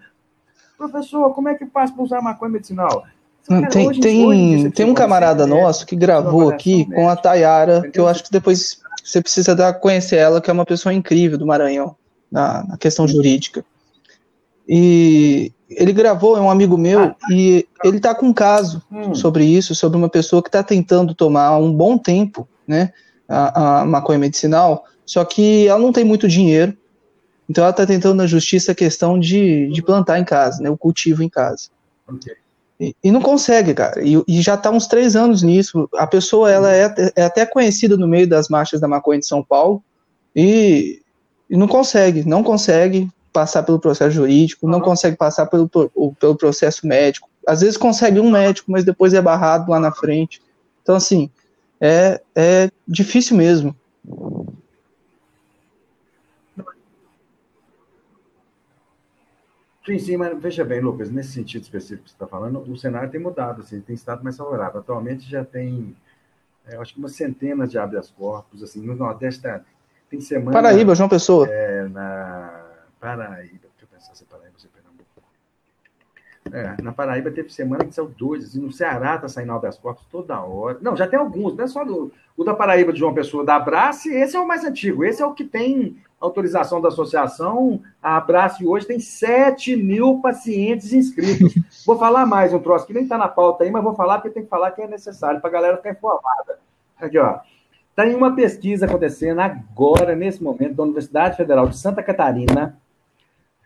[0.77, 3.05] professor, como é que faz para usar maconha medicinal?
[3.47, 7.15] Cara, tem, hoje, tem, hoje, tem um camarada nosso que gravou aqui médica, com a
[7.15, 7.91] Tayara, entendeu?
[7.91, 11.37] que eu acho que depois você precisa dar, conhecer ela, que é uma pessoa incrível
[11.37, 11.95] do Maranhão,
[12.31, 13.63] na, na questão jurídica.
[14.67, 19.13] E ele gravou, é um amigo meu, e ele está com um caso hum.
[19.13, 22.91] sobre isso, sobre uma pessoa que está tentando tomar há um bom tempo, né,
[23.29, 26.75] a, a, maconha medicinal, só que ela não tem muito dinheiro,
[27.47, 30.77] então ela está tentando na justiça a questão de, de plantar em casa, né, o
[30.77, 31.69] cultivo em casa.
[32.07, 32.33] Okay.
[32.79, 36.51] E, e, não consegue, cara, e, e já está uns três anos nisso, a pessoa
[36.51, 39.81] ela é, é até conhecida no meio das marchas da maconha de São Paulo,
[40.35, 41.01] e,
[41.49, 46.87] e não consegue, não consegue, passar pelo processo jurídico, não consegue passar pelo, pelo processo
[46.87, 47.29] médico.
[47.45, 50.41] Às vezes consegue um médico, mas depois é barrado lá na frente.
[50.81, 51.29] Então, assim,
[51.81, 53.75] é, é difícil mesmo.
[59.85, 63.11] Sim, sim, mas veja bem, Lucas, nesse sentido específico que você está falando, o cenário
[63.11, 64.79] tem mudado, assim, tem estado mais favorável.
[64.79, 65.95] Atualmente já tem,
[66.65, 69.61] é, acho que uma centena de habeas corpus, assim, no Nordeste tá,
[70.09, 70.51] tem semana...
[70.51, 71.47] Paraíba, João Pessoa.
[71.47, 72.65] É, na
[72.99, 75.05] Paraíba, deixa eu pensar se é Paraíba ou se é Pernambuco.
[76.51, 80.05] É, na Paraíba teve semana que saiu dois, assim, no Ceará tá saindo das corpos
[80.11, 80.77] toda hora.
[80.79, 83.55] Não, já tem alguns, não é só do, o da Paraíba de João Pessoa da
[83.55, 87.81] Abrace, esse é o mais antigo, esse é o que tem autorização da associação.
[88.01, 91.55] A Abrace hoje tem 7 mil pacientes inscritos.
[91.85, 94.29] Vou falar mais um troço que nem está na pauta aí, mas vou falar porque
[94.29, 96.59] tem que falar que é necessário para a galera ficar informada.
[96.99, 97.39] Aqui, ó.
[97.95, 102.77] Tem uma pesquisa acontecendo agora, nesse momento, da Universidade Federal de Santa Catarina,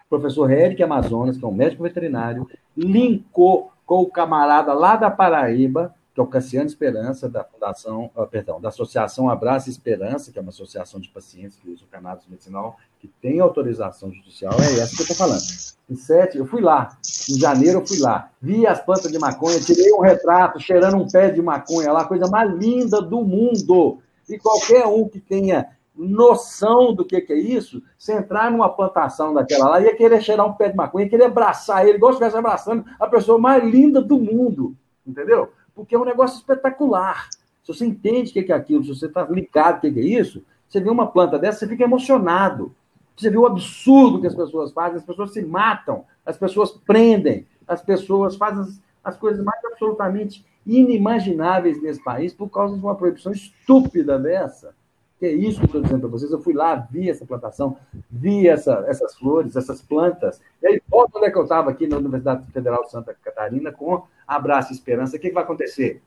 [0.09, 5.93] professor Eric Amazonas, que é um médico veterinário, linkou com o camarada lá da Paraíba,
[6.13, 10.41] que é o Cassiano Esperança, da Fundação, uh, perdão, da Associação Abraça Esperança, que é
[10.41, 15.01] uma associação de pacientes que usam cannabis medicinal, que tem autorização judicial, é essa que
[15.01, 15.41] eu estou falando.
[15.89, 16.97] Em sete, eu fui lá,
[17.29, 21.07] em janeiro eu fui lá, vi as plantas de maconha, tirei um retrato cheirando um
[21.07, 23.99] pé de maconha lá, coisa mais linda do mundo.
[24.27, 25.67] E qualquer um que tenha
[26.07, 30.47] noção do que, que é isso, se entrar numa plantação daquela lá, ia querer cheirar
[30.47, 33.63] um pé de maconha, ia querer abraçar ele, igual se estivesse abraçando a pessoa mais
[33.63, 35.51] linda do mundo, entendeu?
[35.75, 37.29] Porque é um negócio espetacular.
[37.63, 40.43] Se você entende o que é aquilo, se você está ligado o que é isso,
[40.67, 42.73] você vê uma planta dessa, você fica emocionado.
[43.17, 47.45] Você vê o absurdo que as pessoas fazem, as pessoas se matam, as pessoas prendem,
[47.67, 52.95] as pessoas fazem as, as coisas mais absolutamente inimagináveis nesse país por causa de uma
[52.95, 54.73] proibição estúpida dessa.
[55.19, 56.31] Que é isso que eu estou dizendo para vocês.
[56.31, 57.77] Eu fui lá, vi essa plantação,
[58.09, 60.41] vi essa, essas flores, essas plantas.
[60.63, 63.69] E aí, volta onde é que eu estava aqui na Universidade Federal de Santa Catarina
[63.69, 65.17] com Abraço Esperança.
[65.17, 66.01] O que, que vai acontecer?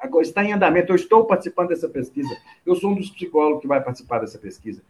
[0.00, 0.92] A coisa está em andamento.
[0.92, 2.34] Eu estou participando dessa pesquisa.
[2.64, 4.80] Eu sou um dos psicólogos que vai participar dessa pesquisa.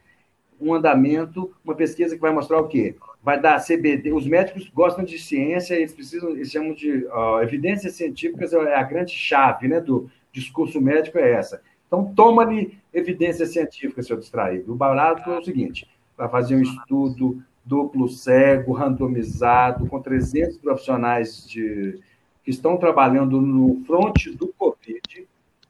[0.60, 2.94] Um andamento, uma pesquisa que vai mostrar o quê?
[3.20, 4.12] Vai dar CBD.
[4.12, 8.82] Os médicos gostam de ciência, eles precisam, eles chamam de uh, evidências científicas, é a
[8.84, 14.72] grande chave né, do discurso médico é essa então, toma-lhe evidência científica, seu distraído.
[14.72, 21.46] O barato é o seguinte: vai fazer um estudo duplo cego, randomizado, com 300 profissionais
[21.48, 21.98] de,
[22.44, 25.26] que estão trabalhando no fronte do Covid,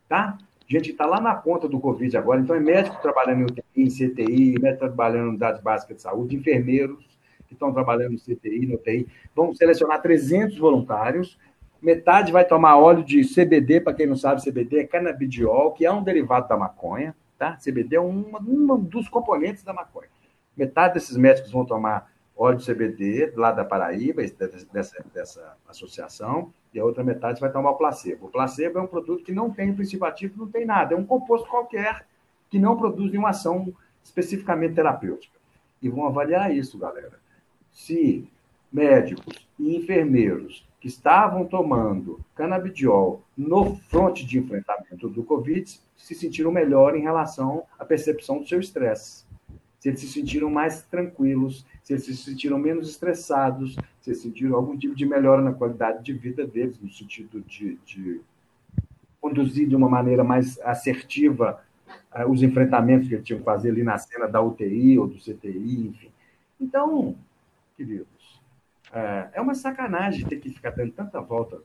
[0.09, 0.39] tá?
[0.69, 3.89] Gente está lá na ponta do Covid agora, então é médico trabalhando em UTI, em
[3.89, 8.75] CTI, médico trabalhando em unidade básica de saúde, enfermeiros que estão trabalhando no CTI, no
[8.75, 9.09] UTI.
[9.35, 11.39] Vamos selecionar 300 voluntários
[11.81, 15.93] metade vai tomar óleo de CBD, para quem não sabe, CBD é canabidiol, que é
[15.93, 17.57] um derivado da maconha, tá?
[17.57, 18.25] CBD é um
[18.81, 20.09] dos componentes da maconha.
[20.57, 24.23] Metade desses médicos vão tomar óleo de CBD, lá da Paraíba,
[24.73, 28.27] dessa, dessa associação, e a outra metade vai tomar o placebo.
[28.27, 31.05] O placebo é um produto que não tem princípio ativo, não tem nada, é um
[31.05, 32.07] composto qualquer
[32.51, 33.73] que não produz nenhuma ação
[34.05, 35.37] especificamente terapêutica.
[35.83, 37.19] E vão avaliar isso, galera.
[37.73, 38.29] Se
[38.73, 46.53] médicos e enfermeiros que estavam tomando canabidiol no fronte de enfrentamento do Covid se sentiram
[46.53, 49.25] melhor em relação à percepção do seu estresse.
[49.81, 54.57] Se eles se sentiram mais tranquilos, se eles se sentiram menos estressados, se eles sentiram
[54.57, 58.21] algum tipo de melhora na qualidade de vida deles, no sentido de, de
[59.21, 61.63] conduzir de uma maneira mais assertiva
[62.29, 65.89] os enfrentamentos que ele tinha que fazer ali na cena da UTI ou do CTI,
[65.89, 66.11] enfim.
[66.61, 67.15] Então,
[67.77, 68.07] queridos,
[68.93, 71.59] é, é uma sacanagem ter que ficar dando tanta volta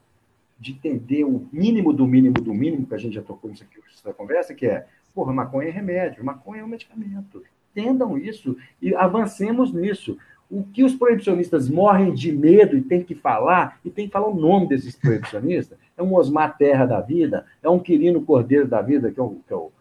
[0.59, 3.79] de entender o mínimo do mínimo do mínimo, que a gente já tocou nisso aqui
[4.05, 7.43] na conversa, que é, porra, maconha é remédio, maconha é um medicamento.
[7.71, 10.17] Entendam isso e avancemos nisso.
[10.49, 14.27] O que os proibicionistas morrem de medo e tem que falar, e tem que falar
[14.27, 18.81] o nome desses proibicionistas, é um Osmar Terra da vida, é um Quirino Cordeiro da
[18.81, 19.71] vida, que é o, que é o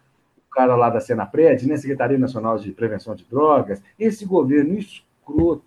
[0.51, 1.77] cara lá da Senapred, né?
[1.77, 5.65] Secretaria Nacional de Prevenção de Drogas, esse governo escroto,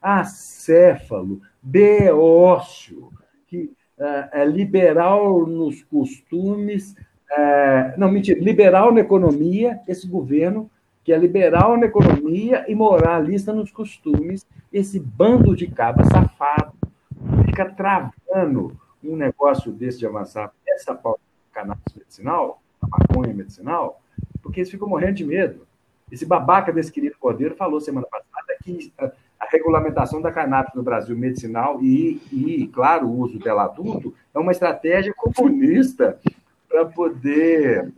[0.00, 3.10] acéfalo, beócio,
[3.46, 6.94] que é, é liberal nos costumes,
[7.30, 10.70] é, não, mentira, liberal na economia, esse governo
[11.02, 16.72] que é liberal na economia e moralista nos costumes, esse bando de cabra safado
[17.44, 24.02] fica travando um negócio desse de avançar essa pauta do cannabis medicinal, a maconha medicinal,
[24.42, 25.66] porque eles ficam morrendo de medo.
[26.10, 29.10] Esse babaca desse querido Cordeiro falou semana passada que a
[29.56, 34.52] regulamentação da cannabis no Brasil medicinal e, e, claro, o uso dela adulto é uma
[34.52, 36.18] estratégia comunista
[36.68, 37.92] para poder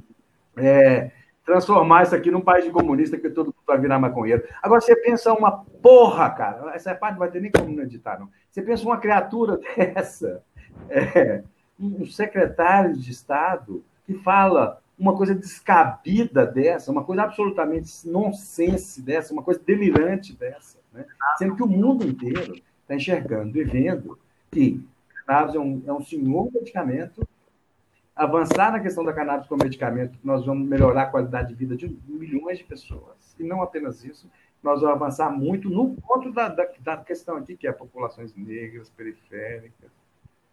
[0.56, 1.10] é,
[1.44, 4.44] transformar isso aqui num país de comunista que todo mundo vai virar maconheiro.
[4.62, 8.28] Agora, você pensa uma porra, cara, essa parte não vai ter nem como editar, não.
[8.50, 10.42] Você pensa uma criatura dessa,
[10.90, 11.42] é,
[11.80, 19.32] um secretário de Estado que fala uma coisa descabida dessa, uma coisa absolutamente nonsense dessa,
[19.32, 21.06] uma coisa delirante dessa, né?
[21.38, 24.18] sendo que o mundo inteiro está enxergando e vendo
[24.50, 24.84] que
[25.26, 27.26] cannabis é um, é um senhor medicamento
[28.16, 31.96] avançar na questão da cannabis como medicamento, nós vamos melhorar a qualidade de vida de
[32.08, 33.36] milhões de pessoas.
[33.38, 34.28] E não apenas isso,
[34.60, 38.90] nós vamos avançar muito no ponto da, da, da questão aqui, que é populações negras,
[38.90, 39.90] periféricas,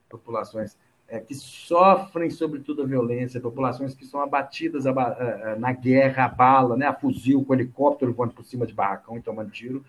[0.07, 0.77] populações
[1.07, 6.25] é, que sofrem, sobretudo, a violência, populações que são abatidas a, a, a, na guerra,
[6.25, 9.83] a bala, né, a fuzil, com helicóptero voando por cima de barracão e tomando tiro.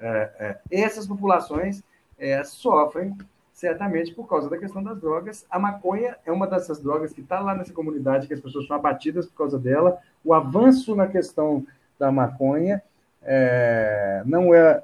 [0.00, 1.82] É, é, essas populações
[2.18, 3.16] é, sofrem
[3.52, 5.46] certamente por causa da questão das drogas.
[5.48, 8.76] A maconha é uma dessas drogas que está lá nessa comunidade, que as pessoas são
[8.76, 9.98] abatidas por causa dela.
[10.24, 11.64] O avanço na questão
[11.98, 12.82] da maconha
[13.22, 14.82] é, não é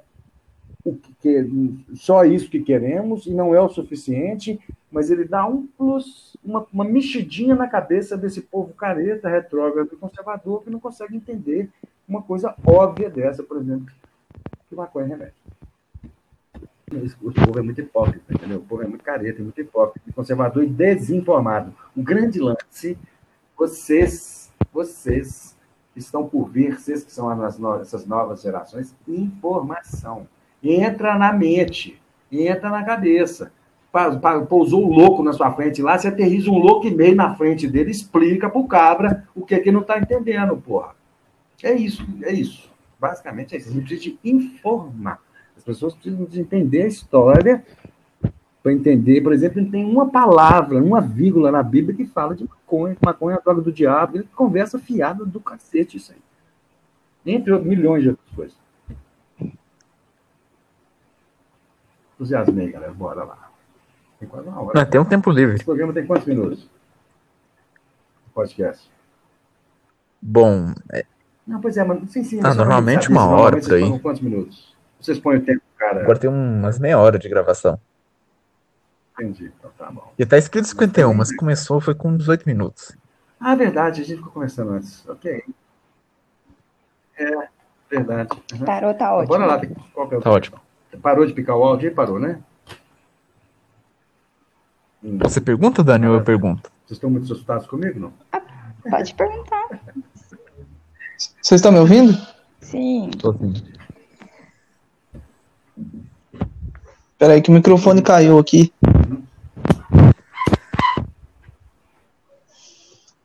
[0.84, 1.46] o que,
[1.94, 4.58] só isso que queremos e não é o suficiente,
[4.90, 10.62] mas ele dá um plus, uma, uma mexidinha na cabeça desse povo careta, retrógrado, conservador,
[10.62, 11.68] que não consegue entender
[12.08, 13.92] uma coisa óbvia dessa, por exemplo,
[14.70, 15.34] que maconha é remédio
[17.22, 18.58] o povo é muito hipócrita, entendeu?
[18.58, 21.72] O povo é muito careta, é muito hipócrita, conservador e desinformado.
[21.96, 22.98] O grande lance,
[23.56, 25.56] vocês, vocês
[25.92, 30.26] que estão por vir, vocês que são as novas, essas novas gerações, informação.
[30.62, 33.52] Entra na mente, entra na cabeça.
[34.48, 37.66] Pousou um louco na sua frente lá, você aterriza um louco e meio na frente
[37.66, 40.94] dele, explica pro cabra o que é que não está entendendo, porra.
[41.62, 42.69] É isso, é isso.
[43.00, 43.70] Basicamente é isso.
[43.70, 45.20] A gente precisa de informar.
[45.56, 47.64] As pessoas precisam de entender a história
[48.62, 52.44] para entender, por exemplo, não tem uma palavra, uma vírgula na Bíblia que fala de
[52.44, 56.18] maconha, que maconha é a droga do diabo, ele conversa fiada do cacete isso aí.
[57.24, 58.56] Entre outros, milhões de outras coisas.
[62.14, 63.50] Entusiasmei, galera, bora lá.
[64.18, 64.78] Tem quase uma hora.
[64.78, 65.54] Não, tem um tempo livre.
[65.54, 66.68] Esse programa tem quantos minutos?
[68.34, 68.90] Podcast.
[70.20, 70.74] Bom.
[71.50, 71.52] É...
[71.52, 72.40] Não, pois é, mas sim, sim.
[72.42, 73.98] Ah, normalmente uma hora por aí.
[73.98, 74.76] Quantos minutos?
[75.00, 76.02] Vocês põem o tempo, cara.
[76.02, 77.80] Agora tem umas meia hora de gravação.
[79.14, 80.12] Entendi, então tá bom.
[80.18, 82.96] E tá escrito 51, mas começou foi com 18 minutos.
[83.38, 85.06] Ah, verdade, a gente ficou conversando antes.
[85.08, 85.42] Ok.
[87.18, 87.48] É,
[87.90, 88.30] verdade.
[88.52, 88.64] Uhum.
[88.64, 89.28] Parou, tá ótimo.
[89.28, 89.60] Bora lá.
[89.92, 90.20] Qual é o...
[90.20, 90.60] Tá ótimo.
[91.02, 92.40] Parou de picar o áudio e parou, né?
[95.02, 96.70] Você pergunta, Dani, ou eu pergunto?
[96.84, 98.12] Vocês estão muito assustados comigo, não?
[98.32, 98.42] Ah,
[98.90, 99.68] pode perguntar.
[101.42, 102.16] Vocês estão me ouvindo?
[102.60, 103.10] Sim.
[103.10, 103.52] Estou sim.
[107.18, 108.72] Peraí que o microfone caiu aqui.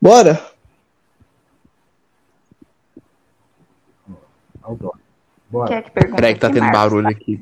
[0.00, 0.40] Bora?
[5.50, 5.68] Bora.
[5.68, 6.16] Quer que pergunte?
[6.16, 7.40] Peraí que tá tendo barulho aqui.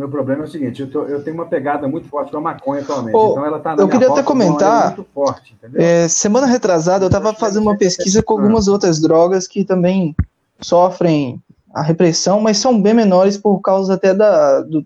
[0.00, 2.40] Meu problema é o seguinte, eu, tô, eu, tenho uma pegada muito forte com a
[2.40, 3.14] maconha atualmente.
[3.14, 4.96] Oh, então ela tá eu queria até comentar.
[5.12, 10.16] Forte, é, semana retrasada eu estava fazendo uma pesquisa com algumas outras drogas que também
[10.58, 11.38] sofrem
[11.74, 14.80] a repressão, mas são bem menores por causa até da, do,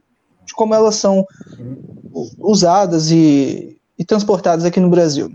[0.44, 1.24] de como elas são
[2.40, 5.30] usadas e, e transportadas aqui no Brasil.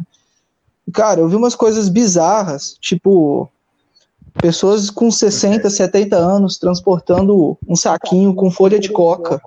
[0.91, 3.49] Cara, eu vi umas coisas bizarras, tipo
[4.41, 9.41] pessoas com 60, 70 anos transportando um saquinho com folha de coca.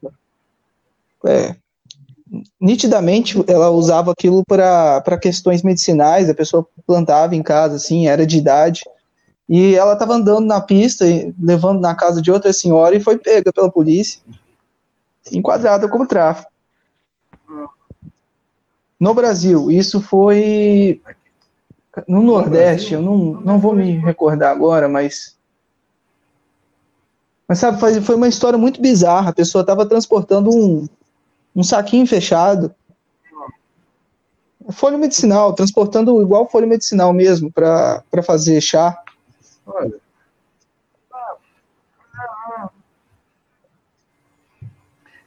[1.27, 1.55] É,
[2.61, 8.39] nitidamente ela usava aquilo para questões medicinais, a pessoa plantava em casa, assim, era de
[8.39, 8.83] idade,
[9.49, 11.05] e ela estava andando na pista,
[11.41, 14.21] levando na casa de outra senhora, e foi pega pela polícia,
[15.31, 16.51] enquadrada como tráfico.
[18.99, 21.03] No Brasil, isso foi
[22.09, 25.37] no Nordeste, eu não, não vou me recordar agora, mas.
[27.47, 29.31] Mas sabe, foi uma história muito bizarra.
[29.31, 30.89] A pessoa estava transportando um,
[31.55, 32.75] um saquinho fechado.
[34.71, 38.97] Folha medicinal, transportando igual folha medicinal mesmo, para fazer chá.
[39.67, 40.01] Olha.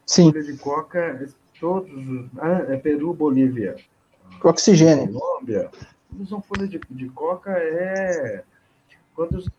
[0.05, 0.32] Sim.
[0.32, 1.91] Folha de coca, todos.
[2.38, 3.76] Ah, é Peru, Bolívia.
[4.43, 5.11] Oxigênio.
[5.11, 5.69] Colômbia.
[6.19, 8.43] Usam folha de, de coca é.
[9.15, 9.49] Quando os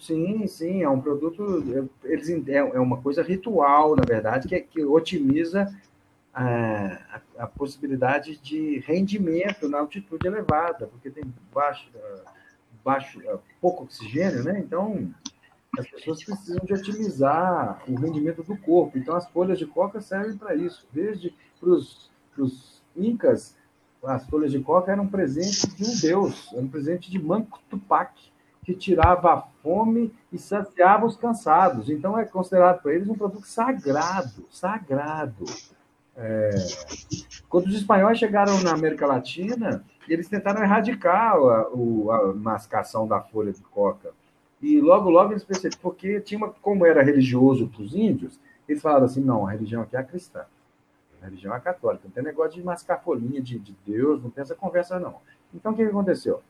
[0.00, 4.84] Sim, sim, é um produto, eles, é, é uma coisa ritual, na verdade, que, que
[4.84, 5.72] otimiza
[6.34, 6.44] a,
[7.38, 11.88] a, a, possibilidade de rendimento na altitude elevada, porque tem baixo,
[12.84, 13.20] baixo,
[13.60, 14.58] pouco oxigênio, né?
[14.58, 15.08] Então,
[15.78, 18.98] as pessoas precisam de otimizar o rendimento do corpo.
[18.98, 20.86] Então, as folhas de coca servem para isso.
[20.92, 23.56] Desde para os incas,
[24.02, 27.60] as folhas de coca eram um presente de um deus, era um presente de Manco
[27.68, 28.12] Tupac,
[28.66, 31.88] que tirava a fome e saciava os cansados.
[31.88, 35.44] Então, é considerado para eles um produto sagrado, sagrado.
[36.16, 36.50] É...
[37.48, 43.52] Quando os espanhóis chegaram na América Latina, eles tentaram erradicar a, a mascação da folha
[43.52, 44.10] de coca.
[44.60, 48.82] E logo, logo eles perceberam, porque tinha uma, como era religioso para os índios, eles
[48.82, 50.44] falaram assim: não, a religião aqui é a cristã,
[51.22, 54.30] a religião é a católica, não tem negócio de mascar folhinha de, de Deus, não
[54.30, 55.16] tem essa conversa, não.
[55.54, 56.42] Então, o que aconteceu?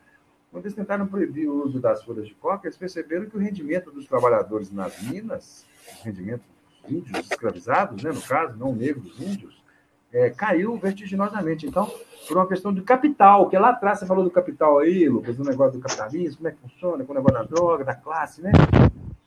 [0.57, 3.91] Quando eles tentaram proibir o uso das folhas de coca, eles perceberam que o rendimento
[3.91, 5.67] dos trabalhadores nas minas,
[6.01, 6.41] o rendimento
[6.81, 9.63] dos índios escravizados, né, no caso, não negros índios,
[10.11, 11.67] é, caiu vertiginosamente.
[11.67, 11.87] Então,
[12.27, 15.43] por uma questão de capital, que lá atrás você falou do capital aí, Lucas, do
[15.43, 18.51] negócio do capitalismo, como é que funciona, com o negócio da droga, da classe, né?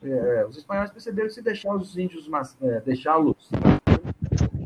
[0.02, 2.28] É, os espanhóis perceberam que se deixar os índios,
[2.60, 3.50] é, deixá-los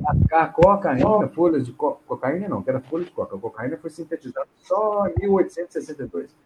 [0.01, 3.37] mascar cocaína, folhas de co cocaína não, que era folha de coca.
[3.37, 6.44] A cocaína foi sintetizada só em 1862.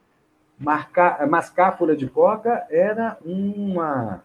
[0.59, 4.23] Marcar, mascar folha de coca era uma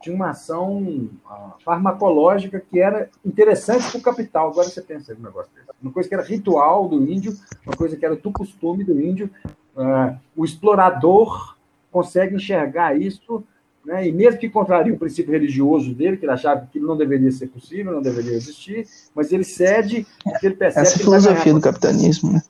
[0.00, 4.50] de uma ação uh, farmacológica que era interessante para o capital.
[4.50, 5.68] Agora você pensa no negócio desse.
[5.80, 9.30] Uma coisa que era ritual do índio, uma coisa que era do costume do índio.
[9.76, 11.56] Uh, o explorador
[11.90, 13.44] consegue enxergar isso
[13.84, 14.06] né?
[14.06, 17.48] E mesmo que contraria o princípio religioso dele, que ele achava que não deveria ser
[17.48, 20.06] possível, não deveria existir, mas ele cede
[20.42, 22.42] ele percebe Essa que filosofia do capitalismo, né?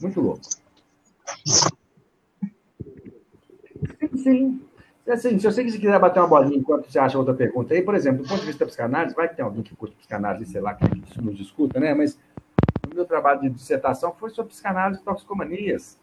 [0.00, 0.40] Muito louco.
[1.44, 1.70] Sim,
[4.16, 4.60] sim.
[5.08, 8.22] Assim, se você quiser bater uma bolinha enquanto você acha outra pergunta aí, por exemplo,
[8.22, 10.74] do ponto de vista da psicanálise, vai que tem alguém que curte psicanálise, sei lá,
[10.74, 10.84] que
[11.20, 11.94] nos escuta, né?
[11.94, 12.18] Mas
[12.90, 15.98] o meu trabalho de dissertação foi sobre psicanálise e toxicomanias.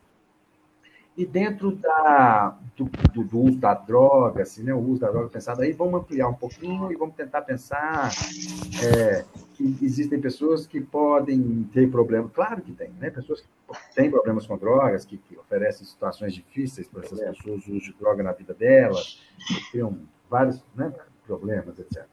[1.17, 5.29] E dentro da, do, do, do, uso da droga, assim, né, o uso da droga
[5.29, 8.11] pensado aí, vamos ampliar um pouquinho e vamos tentar pensar
[8.85, 13.09] é, que existem pessoas que podem ter problemas, claro que tem, né?
[13.09, 13.47] Pessoas que
[13.95, 17.93] têm problemas com drogas, que, que oferecem situações difíceis para essas pessoas, o uso de
[17.93, 19.97] droga na vida delas, que criam
[20.29, 20.93] vários né,
[21.25, 22.05] problemas, etc.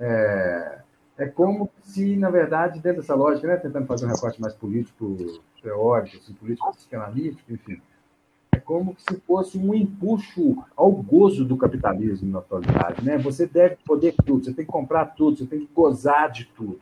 [0.00, 0.78] É,
[1.18, 5.18] é como se, na verdade, dentro dessa lógica, né, tentando fazer um recorte mais político,
[5.62, 7.91] teórico, assim, político, psicanalítico, enfim, é
[8.64, 13.04] como se fosse um empuxo ao gozo do capitalismo na atualidade.
[13.04, 13.18] Né?
[13.18, 16.80] Você deve poder tudo, você tem que comprar tudo, você tem que gozar de tudo.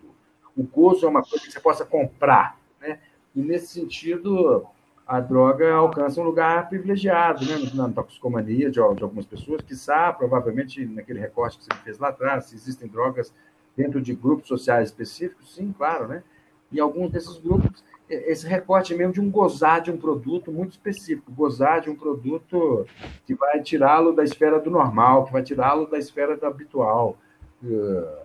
[0.56, 2.58] O gozo é uma coisa que você possa comprar.
[2.80, 2.98] Né?
[3.34, 4.66] E, nesse sentido,
[5.06, 7.70] a droga alcança um lugar privilegiado né?
[7.74, 12.08] na toxicomania de, de algumas pessoas, que sabe, provavelmente, naquele recorte que você fez lá
[12.08, 13.32] atrás, se existem drogas
[13.76, 16.22] dentro de grupos sociais específicos, sim, claro, né?
[16.70, 21.32] E alguns desses grupos esse recorte mesmo de um gozar de um produto muito específico,
[21.32, 22.86] gozar de um produto
[23.24, 27.16] que vai tirá-lo da esfera do normal, que vai tirá-lo da esfera do habitual.
[27.62, 28.20] Uh,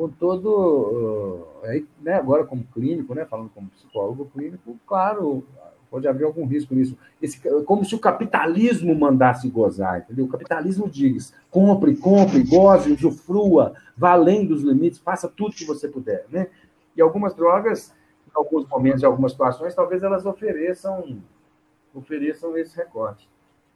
[0.00, 1.46] com todo.
[1.64, 5.44] Aí, né, agora, como clínico, né, falando como psicólogo clínico, claro,
[5.90, 6.96] pode haver algum risco nisso.
[7.20, 10.24] Esse, como se o capitalismo mandasse gozar, entendeu?
[10.24, 15.86] O capitalismo diz: compre, compre, goze, usufrua, vá além dos limites, faça tudo que você
[15.86, 16.24] puder.
[16.30, 16.46] Né?
[16.96, 17.92] E algumas drogas
[18.34, 21.20] em alguns momentos, em algumas situações, talvez elas ofereçam,
[21.94, 23.28] ofereçam esse recorte.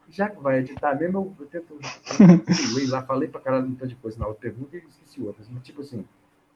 [0.09, 1.79] Já que vai editar mesmo, eu, tento.
[1.81, 5.49] Eu lá, falei para caralho um monte de coisa na outra pergunta e esqueci outras.
[5.49, 6.05] Mas, tipo assim,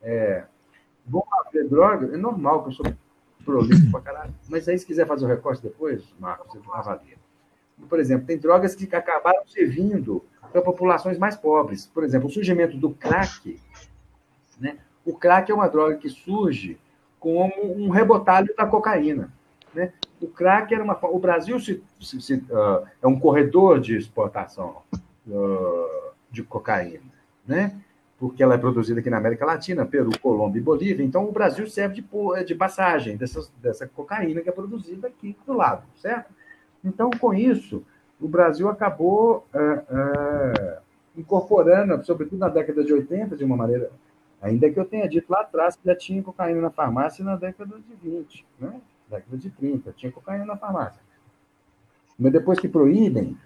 [0.03, 0.45] é,
[1.07, 2.87] vou fazer droga, é normal que eu sou
[3.45, 4.35] prolixo para caralho.
[4.49, 7.17] Mas aí, se quiser fazer o recorte depois, Marcos, você avalia.
[7.89, 11.87] Por exemplo, tem drogas que acabaram servindo para populações mais pobres.
[11.87, 13.61] Por exemplo, o surgimento do crack,
[14.61, 14.79] né?
[15.05, 16.79] O crack é uma droga que surge
[17.19, 19.33] como um rebotalho da cocaína.
[19.75, 19.93] Né?
[20.21, 20.99] O crack era uma.
[21.07, 24.83] O Brasil se, se, se, uh, é um corredor de exportação
[25.27, 27.13] uh, de cocaína,
[27.47, 27.79] né?
[28.19, 31.05] porque ela é produzida aqui na América Latina, Peru, Colômbia e Bolívia.
[31.05, 35.85] Então, o Brasil serve de, de passagem dessa cocaína que é produzida aqui do lado,
[35.97, 36.35] certo?
[36.85, 37.85] Então, com isso,
[38.21, 40.81] o Brasil acabou uh,
[41.17, 43.91] incorporando, sobretudo na década de 80, de uma maneira.
[44.41, 47.77] Ainda que eu tenha dito lá atrás que já tinha cocaína na farmácia na década
[47.79, 48.81] de 20, né?
[49.09, 51.01] década de 30, tinha cocaína na farmácia.
[52.19, 53.37] Mas depois que proíbem,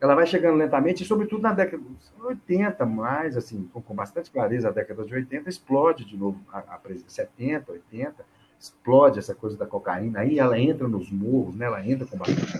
[0.00, 4.30] ela vai chegando lentamente, e sobretudo na década de 80, mais, assim, com, com bastante
[4.30, 8.24] clareza, a década de 80 explode de novo, a, a 70, 80,
[8.58, 11.66] explode essa coisa da cocaína, aí ela entra nos morros, né?
[11.66, 12.58] ela entra com bastante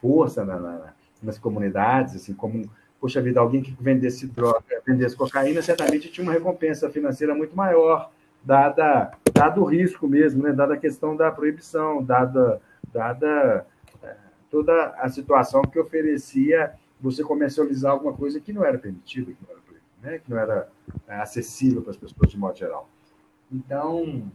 [0.00, 0.92] força na, na,
[1.22, 2.70] nas comunidades, assim, como,
[3.00, 8.10] poxa vida, alguém que vendesse droga, vendesse cocaína, certamente tinha uma recompensa financeira muito maior,
[8.44, 10.52] dada, dado o risco mesmo, né?
[10.52, 12.60] dada a questão da proibição, dada,
[12.92, 13.66] dada
[14.02, 14.16] é,
[14.50, 19.50] toda a situação que oferecia você comercializar alguma coisa que não era permitida, que não
[19.50, 19.60] era,
[20.02, 20.18] né?
[20.18, 20.68] que não era
[21.06, 22.88] é, acessível para as pessoas de modo geral.
[23.50, 24.30] Então,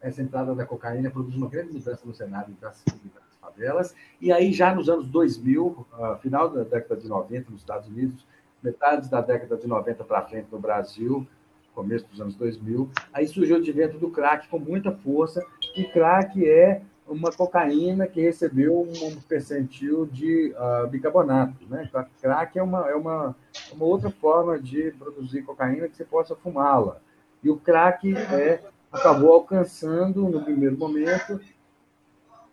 [0.00, 3.25] essa entrada da cocaína produz uma grande mudança no cenário das, das
[3.56, 3.94] favelas.
[4.20, 8.26] E aí, já nos anos 2000, uh, final da década de 90 nos Estados Unidos,
[8.62, 11.26] metade da década de 90 para frente no Brasil,
[11.74, 15.44] começo dos anos 2000, aí surgiu o advento do crack com muita força,
[15.76, 21.54] e crack é uma cocaína que recebeu um percentil de uh, bicarbonato.
[21.68, 21.86] Né?
[21.88, 23.36] Então, crack é uma, é uma,
[23.72, 26.98] uma outra forma de produzir cocaína que você possa fumá-la.
[27.44, 31.38] E o crack é, acabou alcançando, no primeiro momento,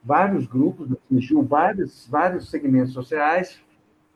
[0.03, 3.59] vários grupos, atingiu vários, vários segmentos sociais,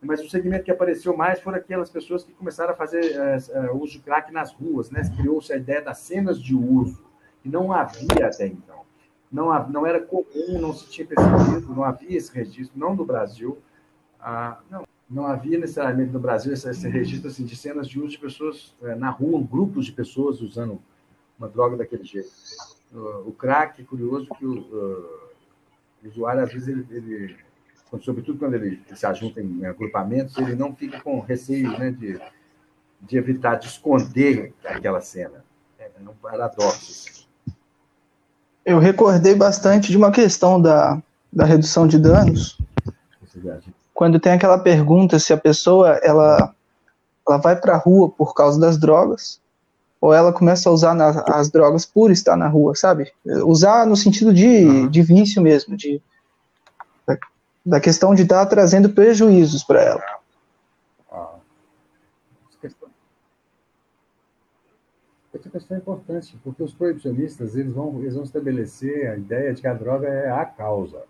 [0.01, 3.81] mas o segmento que apareceu mais foram aquelas pessoas que começaram a fazer uh, uh,
[3.81, 5.01] uso de crack nas ruas, né?
[5.15, 7.03] Criou-se a ideia das cenas de uso,
[7.41, 8.81] que não havia até então.
[9.31, 13.57] Não, não era comum, não se tinha percebido, não havia esse registro, não no Brasil.
[14.19, 18.09] Ah, não, não havia necessariamente no Brasil esse, esse registro assim, de cenas de uso
[18.09, 20.79] de pessoas uh, na rua, grupos de pessoas usando
[21.39, 22.29] uma droga daquele jeito.
[23.25, 25.26] o crack, curioso que o,
[26.03, 27.37] o usuário, às vezes, ele, ele
[28.01, 32.19] sobretudo quando ele se ajunta em agrupamentos, ele não fica com receio né, de,
[33.01, 35.43] de evitar, de esconder aquela cena.
[35.79, 37.27] É, é um paradoxo.
[38.65, 42.57] Eu recordei bastante de uma questão da, da redução de danos.
[43.93, 46.53] Quando tem aquela pergunta se a pessoa ela,
[47.27, 49.39] ela vai para a rua por causa das drogas
[49.99, 53.11] ou ela começa a usar na, as drogas por estar na rua, sabe?
[53.45, 56.01] Usar no sentido de, de vício mesmo, de,
[57.65, 60.17] da questão de estar tá trazendo prejuízos para ela.
[65.33, 69.61] Essa questão é importante, porque os proibicionistas eles vão, eles vão estabelecer a ideia de
[69.61, 71.03] que a droga é a causa.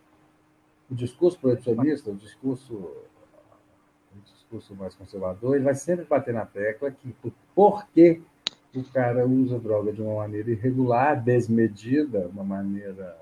[0.90, 6.92] O discurso proibicionista, o discurso, o discurso mais conservador, ele vai sempre bater na tecla
[6.92, 7.16] que
[7.56, 8.22] por que
[8.80, 13.18] o cara usa droga de uma maneira irregular, desmedida, uma maneira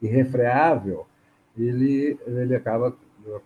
[0.00, 1.06] irrefreável,
[1.56, 2.96] ele, ele acaba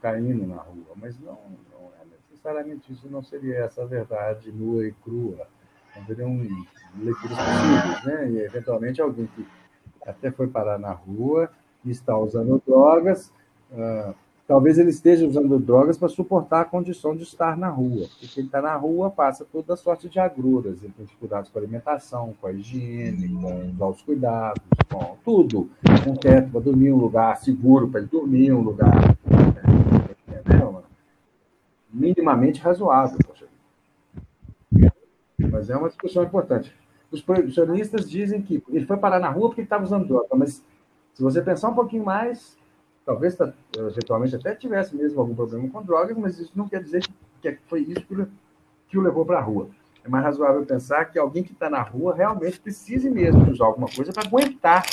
[0.00, 0.94] caindo na rua.
[0.96, 1.38] Mas não,
[1.70, 5.46] não é necessariamente isso, não seria essa a verdade nua e crua.
[5.94, 6.36] Haveriam
[6.98, 8.30] leituras possíveis, né?
[8.30, 9.46] E, eventualmente, alguém que
[10.06, 11.50] até foi parar na rua
[11.84, 13.32] e está usando drogas,
[13.72, 14.14] uh,
[14.46, 18.06] talvez ele esteja usando drogas para suportar a condição de estar na rua.
[18.08, 20.82] Porque ele está na rua, passa toda sorte de agruras.
[20.82, 23.28] Ele tem dificuldades com a alimentação, com a higiene,
[23.76, 25.68] com os cuidados, com tudo.
[26.06, 30.82] Um teto para dormir, um lugar seguro para ele dormir, um lugar né,
[31.92, 33.18] minimamente razoável.
[35.38, 36.72] Mas é uma discussão importante.
[37.10, 40.62] Os proibicionistas dizem que ele foi parar na rua porque ele estava usando droga, mas
[41.14, 42.56] se você pensar um pouquinho mais,
[43.06, 47.06] talvez tá, eventualmente até tivesse mesmo algum problema com drogas, mas isso não quer dizer
[47.40, 48.04] que foi isso
[48.88, 49.68] que, o levou para a rua.
[50.04, 53.88] É mais razoável pensar que alguém que está na rua realmente precise mesmo usar alguma
[53.88, 54.84] coisa para aguentar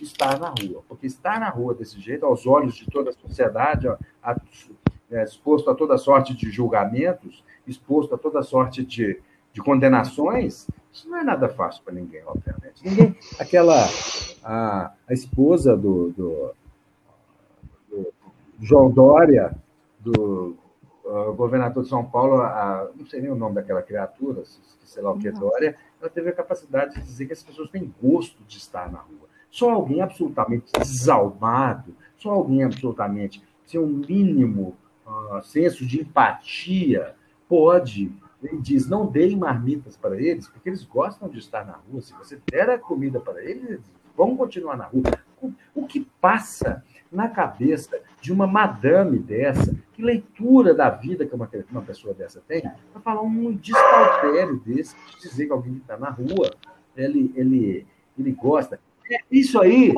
[0.00, 0.82] estar na rua.
[0.88, 3.86] Porque estar na rua desse jeito, aos olhos de toda a sociedade,
[4.22, 4.36] a,
[5.10, 9.20] é, exposto a toda sorte de julgamentos, exposto a toda sorte de,
[9.52, 12.82] de condenações, isso não é nada fácil para ninguém, obviamente.
[12.84, 13.86] Ninguém, aquela
[14.42, 16.54] a, a esposa do, do
[18.62, 19.52] João Dória,
[19.98, 20.56] do
[21.04, 24.42] uh, governador de São Paulo, a, não sei nem o nome daquela criatura,
[24.84, 27.68] sei lá o que é Dória, ela teve a capacidade de dizer que as pessoas
[27.70, 29.28] têm gosto de estar na rua.
[29.50, 37.14] Só alguém absolutamente desalmado, só alguém absolutamente sem um mínimo uh, senso de empatia
[37.48, 42.02] pode ele diz: não deem marmitas para eles, porque eles gostam de estar na rua.
[42.02, 45.02] Se você der a comida para eles, eles vão continuar na rua.
[45.74, 51.50] O que passa na cabeça de uma madame dessa, que leitura da vida que uma,
[51.72, 52.62] uma pessoa dessa tem,
[52.92, 56.48] para falar um despautério desse, de dizer que alguém que está na rua,
[56.96, 57.84] ele, ele,
[58.16, 58.78] ele gosta.
[59.10, 59.92] É, isso aí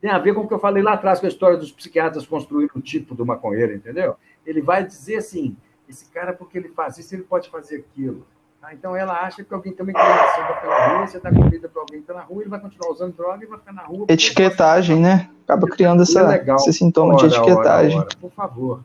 [0.00, 2.26] tem a ver com o que eu falei lá atrás, com a história dos psiquiatras
[2.26, 4.16] construindo o tipo do maconheiro, entendeu?
[4.44, 5.56] Ele vai dizer assim,
[5.88, 8.26] esse cara, porque ele faz isso, ele pode fazer aquilo.
[8.60, 11.68] Ah, então ela acha que alguém tem relação para ficar na rua, você está comida
[11.68, 14.06] para alguém na rua, ele vai continuar usando droga e vai ficar na rua.
[14.08, 15.30] Etiquetagem, né?
[15.44, 17.96] Acaba criando essa, é esse sintoma ora, de etiquetagem.
[17.96, 18.80] Ora, ora, por favor.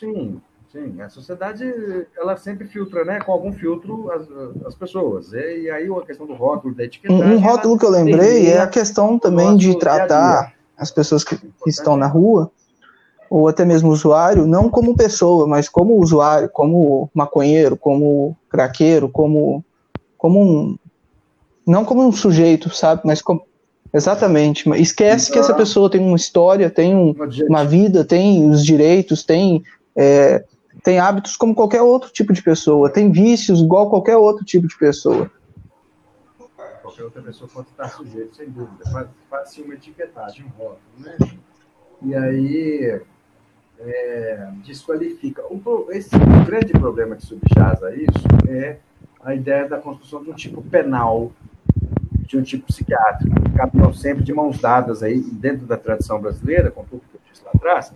[0.00, 0.40] Sim,
[0.72, 1.00] sim.
[1.02, 1.64] A sociedade,
[2.16, 3.20] ela sempre filtra, né?
[3.20, 4.26] Com algum filtro as,
[4.66, 5.32] as pessoas.
[5.32, 7.22] E, aí a questão do rótulo, da etiquetagem.
[7.22, 11.36] Um, um rótulo que eu lembrei é a questão também de tratar as pessoas que,
[11.36, 12.50] que estão na rua
[13.34, 19.64] ou até mesmo usuário, não como pessoa, mas como usuário, como maconheiro, como craqueiro, como,
[20.16, 20.78] como um.
[21.66, 23.02] Não como um sujeito, sabe?
[23.04, 23.44] Mas como.
[23.92, 24.70] Exatamente.
[24.80, 27.12] Esquece que essa pessoa tem uma história, tem um,
[27.48, 29.64] uma vida, tem os direitos, tem,
[29.96, 30.44] é,
[30.84, 34.78] tem hábitos como qualquer outro tipo de pessoa, tem vícios igual qualquer outro tipo de
[34.78, 35.28] pessoa.
[36.82, 39.08] Qualquer outra pessoa pode estar sujeito, sem dúvida.
[39.28, 41.16] Faz-se uma etiquetagem, um rótulo, né?
[42.00, 43.00] E aí
[43.86, 45.42] é, desqualifica.
[45.50, 48.76] O, esse o grande problema que subjaz a isso é
[49.22, 51.32] a ideia da construção de um tipo penal,
[52.26, 56.70] de um tipo psiquiátrico, que caminham sempre de mãos dadas aí dentro da tradição brasileira,
[56.70, 57.92] com tudo que eu disse lá atrás.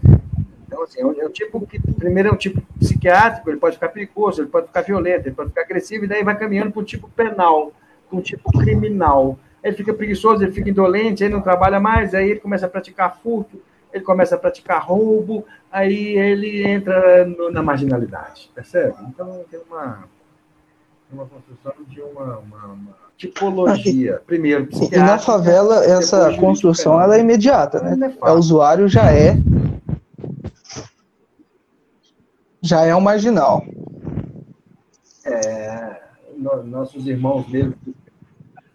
[0.67, 3.77] Então, assim, é um, é um tipo que, primeiro, é um tipo psiquiátrico, ele pode
[3.77, 6.81] ficar perigoso, ele pode ficar violento, ele pode ficar agressivo, e daí vai caminhando para
[6.81, 7.73] um tipo penal,
[8.09, 9.39] para um tipo criminal.
[9.63, 13.19] Ele fica preguiçoso, ele fica indolente, aí não trabalha mais, aí ele começa a praticar
[13.23, 13.61] furto,
[13.93, 18.95] ele começa a praticar roubo, aí ele entra no, na marginalidade, percebe?
[19.09, 20.05] Então tem uma,
[21.13, 24.23] uma construção de uma, uma, uma tipologia.
[24.27, 28.15] Primeiro, E na favela, essa construção ela é imediata, né?
[28.23, 29.37] É o usuário já é
[32.61, 33.65] já é um marginal.
[35.25, 36.03] É,
[36.65, 37.77] nossos irmãos negros,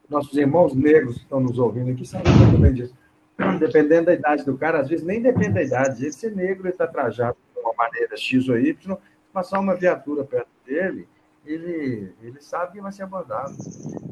[0.10, 3.03] nossos irmãos negros que estão nos ouvindo aqui sabem muito bem disso
[3.60, 6.04] dependendo da idade do cara, às vezes nem depende da idade.
[6.04, 8.98] Ele ser negro, está trajado de uma maneira X ou Y,
[9.32, 11.08] passar uma viatura perto dele,
[11.46, 13.56] ele, ele sabe que vai ser abordado.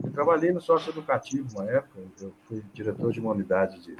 [0.03, 3.95] Eu trabalhei no sócio educativo uma época, eu fui diretor de uma unidade de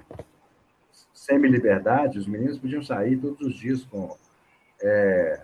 [1.13, 4.17] semi-liberdade, os meninos podiam sair todos os dias com,
[4.81, 5.43] é,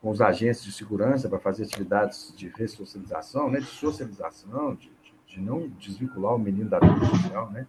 [0.00, 5.14] com os agentes de segurança para fazer atividades de ressocialização, né, de socialização, de, de,
[5.26, 7.66] de não desvincular o menino da vida social, né?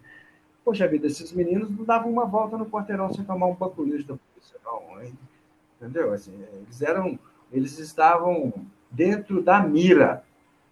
[0.64, 4.18] Poxa vida, esses meninos não davam uma volta no quarteirão sem tomar um paculista da
[4.18, 5.16] polícia?
[5.80, 6.12] Entendeu?
[6.12, 7.18] Assim, eles eram,
[7.52, 8.52] eles estavam
[8.90, 10.22] dentro da mira,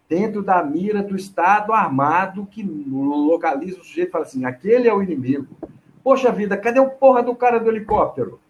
[0.08, 4.94] dentro da mira do Estado armado que localiza o sujeito e fala assim: aquele é
[4.94, 5.48] o inimigo.
[6.04, 8.40] Poxa vida, cadê o porra do cara do helicóptero?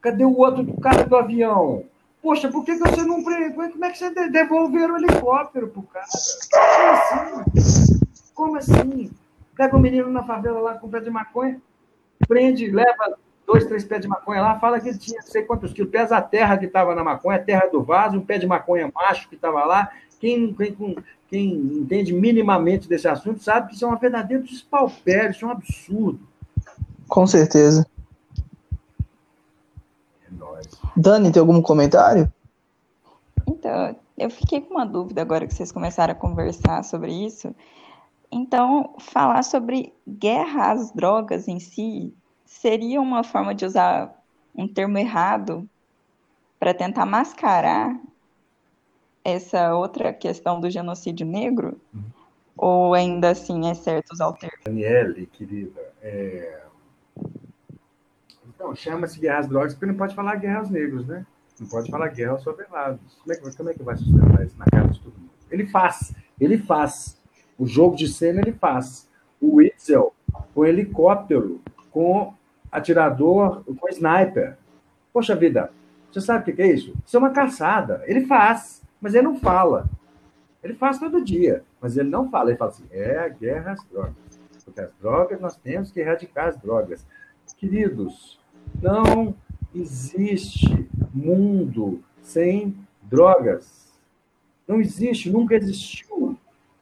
[0.00, 1.84] Cadê o outro do cara do avião?
[2.20, 3.22] Poxa, por que, que você não.
[3.22, 6.06] Como é que você devolveram o helicóptero pro cara?
[6.52, 8.00] Como assim?
[8.34, 9.10] Como assim?
[9.56, 11.60] Pega o um menino na favela lá com pé de maconha,
[12.26, 15.72] prende, leva dois, três pés de maconha lá, fala que ele tinha não sei quantos
[15.72, 18.46] quilos, pesa a terra que estava na maconha, a terra do vaso, um pé de
[18.46, 19.90] maconha macho que estava lá.
[20.18, 20.96] Quem, quem,
[21.28, 25.50] quem entende minimamente desse assunto sabe que isso é um verdadeiro despalpério, isso é um
[25.50, 26.20] absurdo.
[27.08, 27.86] Com certeza.
[30.26, 30.68] É nóis.
[30.96, 32.32] Dani, tem algum comentário?
[33.46, 37.54] Então, eu fiquei com uma dúvida agora que vocês começaram a conversar sobre isso.
[38.32, 42.14] Então, falar sobre guerra às drogas em si
[42.46, 44.10] seria uma forma de usar
[44.54, 45.68] um termo errado
[46.58, 48.00] para tentar mascarar
[49.24, 51.78] essa outra questão do genocídio negro?
[51.92, 52.02] Uhum.
[52.56, 54.56] Ou ainda assim é certo usar o termo?
[54.64, 56.62] Daniele, querida, é...
[58.48, 61.26] então, chama-se guerra às drogas porque não pode falar guerra aos negros, né?
[61.60, 63.00] Não pode falar guerra aos favelados.
[63.22, 65.30] Como é que, como é que vai sustentar isso na cara de todo mundo?
[65.50, 67.21] Ele faz, ele faz.
[67.58, 69.08] O jogo de cena ele faz.
[69.40, 70.12] O Witzel
[70.54, 72.34] com helicóptero, com
[72.70, 74.56] atirador, com sniper.
[75.12, 75.70] Poxa vida,
[76.10, 76.94] você sabe o que é isso?
[77.06, 78.02] Isso é uma caçada.
[78.06, 79.88] Ele faz, mas ele não fala.
[80.62, 82.50] Ele faz todo dia, mas ele não fala.
[82.50, 84.14] Ele fala assim: é a guerra às drogas.
[84.64, 87.04] Porque as drogas, nós temos que erradicar as drogas.
[87.56, 88.38] Queridos,
[88.80, 89.34] não
[89.74, 93.92] existe mundo sem drogas.
[94.66, 96.21] Não existe, nunca existiu.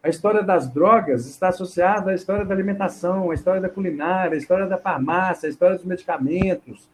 [0.03, 4.39] A história das drogas está associada à história da alimentação, à história da culinária, à
[4.39, 6.89] história da farmácia, à história dos medicamentos.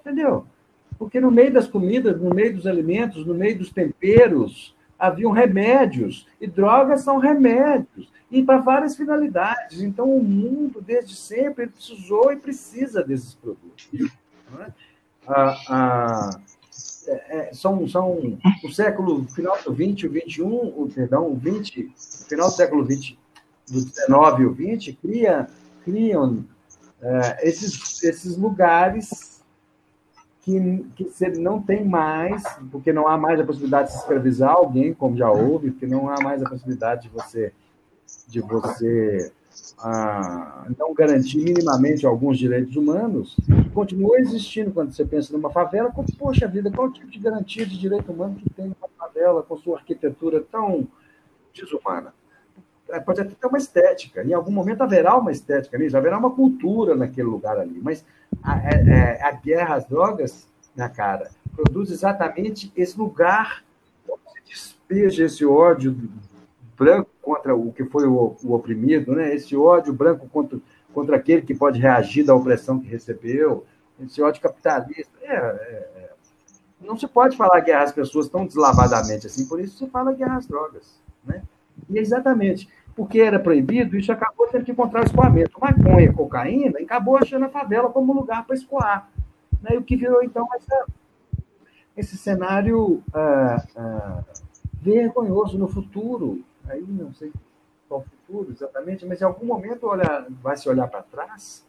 [0.00, 0.46] Entendeu?
[0.98, 6.26] Porque no meio das comidas, no meio dos alimentos, no meio dos temperos, haviam remédios.
[6.40, 8.10] E drogas são remédios.
[8.30, 9.80] E para várias finalidades.
[9.80, 13.88] Então, o mundo, desde sempre, precisou e precisa desses produtos.
[14.60, 14.72] É?
[15.26, 16.40] Ah, ah,
[17.08, 22.28] é, são, são o século final do 20, o 21, o, perdão, o 20, o
[22.28, 23.18] final do século 20,
[23.70, 25.48] do 19 e o 20, cria,
[25.84, 26.44] criam
[27.00, 29.42] é, esses, esses lugares
[30.42, 34.50] que, que você não tem mais, porque não há mais a possibilidade de se escravizar
[34.50, 37.52] alguém, como já houve, porque não há mais a possibilidade de você,
[38.26, 39.32] de você
[39.80, 43.36] ah, não garantir minimamente alguns direitos humanos,
[43.72, 47.78] continua existindo quando você pensa numa favela, como, poxa vida, qual tipo de garantia de
[47.78, 50.86] direito humano que tem uma favela com sua arquitetura tão
[51.54, 52.12] desumana?
[52.90, 56.30] É, pode até ter uma estética, em algum momento haverá uma estética nisso, haverá uma
[56.30, 58.04] cultura naquele lugar ali, mas
[58.42, 63.62] a, a, é, é, a guerra às drogas, na cara, produz exatamente esse lugar
[64.08, 65.96] onde se despeja esse ódio
[66.76, 69.34] branco contra o que foi o, o oprimido, né?
[69.34, 70.58] esse ódio branco contra,
[70.94, 73.66] contra aquele que pode reagir da opressão que recebeu,
[74.00, 75.12] esse ódio capitalista.
[75.20, 76.10] É, é, é.
[76.80, 80.38] Não se pode falar guerra às pessoas tão deslavadamente assim, por isso se fala guerra
[80.38, 80.98] às drogas.
[81.22, 81.42] Né?
[81.90, 82.66] E é exatamente
[82.96, 85.60] porque era proibido, isso acabou tendo que encontrar escoamento.
[85.60, 89.10] Maconha cocaína acabou achando a favela como lugar para escoar.
[89.62, 89.74] Né?
[89.74, 90.86] E o que virou, então, essa,
[91.94, 94.24] esse cenário ah, ah,
[94.80, 96.42] vergonhoso no futuro.
[96.68, 97.32] Aí não sei
[97.88, 101.64] qual futuro exatamente, mas em algum momento olha, vai se olhar para trás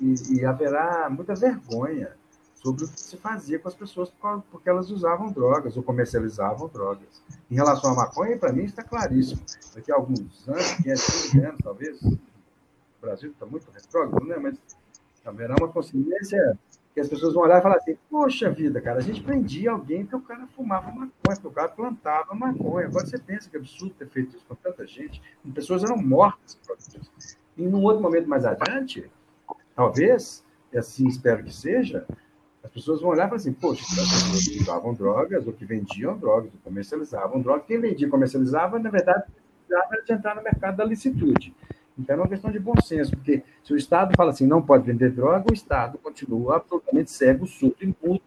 [0.00, 2.16] e, e haverá muita vergonha
[2.54, 4.12] sobre o que se fazia com as pessoas
[4.50, 7.22] porque elas usavam drogas ou comercializavam drogas.
[7.50, 9.40] Em relação à maconha, para mim está claríssimo.
[9.74, 12.18] Daqui a alguns anos, 500 anos, talvez, o
[13.00, 14.36] Brasil está muito retrógrado, né?
[14.38, 14.58] mas
[15.24, 16.58] haverá uma consciência
[16.98, 20.04] que as pessoas vão olhar e falar assim, poxa vida, cara, a gente prendia alguém
[20.04, 22.88] que o cara fumava maconha, que o cara plantava maconha.
[22.88, 25.22] Agora você pensa que é absurdo ter feito isso com tanta gente.
[25.54, 27.36] Pessoas eram mortas por isso.
[27.56, 29.08] E num outro momento mais adiante,
[29.76, 32.04] talvez, e assim espero que seja,
[32.64, 35.64] as pessoas vão olhar e falar assim, poxa, as pessoas que usavam drogas, ou que
[35.64, 37.64] vendiam drogas, ou comercializavam drogas.
[37.66, 39.22] Quem vendia e comercializava, na verdade,
[39.68, 41.54] precisava de entrar no mercado da licitude.
[41.98, 44.84] Então é uma questão de bom senso, porque se o Estado fala assim, não pode
[44.84, 48.22] vender droga, o Estado continua absolutamente cego, surdo e mudo,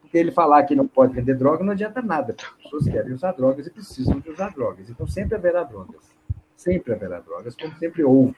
[0.00, 3.12] porque ele falar que não pode vender droga não adianta nada, porque as pessoas querem
[3.12, 4.90] usar drogas e precisam de usar drogas.
[4.90, 6.10] Então sempre haverá drogas.
[6.56, 8.36] Sempre haverá drogas, como sempre houve.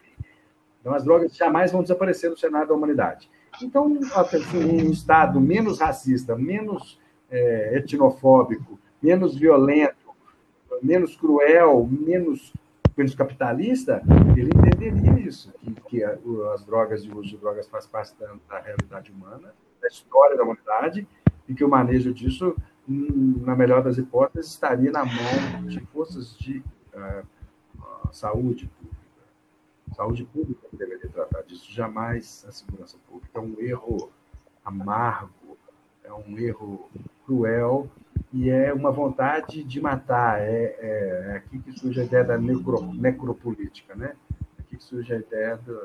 [0.81, 3.31] Então as drogas jamais vão desaparecer do cenário da humanidade.
[3.63, 6.99] Então, assim, um Estado menos racista, menos
[7.31, 10.11] é, etnofóbico, menos violento,
[10.83, 12.53] menos cruel, menos,
[12.97, 14.03] menos capitalista,
[14.37, 18.35] ele entenderia isso, que, que as drogas e o uso de drogas faz parte da,
[18.49, 21.07] da realidade humana, da história da humanidade,
[21.49, 26.63] e que o manejo disso, na melhor das hipóteses, estaria na mão de forças de
[26.95, 27.27] uh,
[28.13, 28.71] saúde
[29.95, 33.39] saúde pública deveria tratar disso, jamais a segurança pública.
[33.39, 34.11] É um erro
[34.65, 35.57] amargo,
[36.03, 36.91] é um erro
[37.27, 37.89] cruel
[38.33, 40.41] e é uma vontade de matar.
[40.41, 44.13] É, é, é aqui que surge a ideia da necro, necropolítica, né?
[44.59, 45.81] Aqui que surge a ideia do,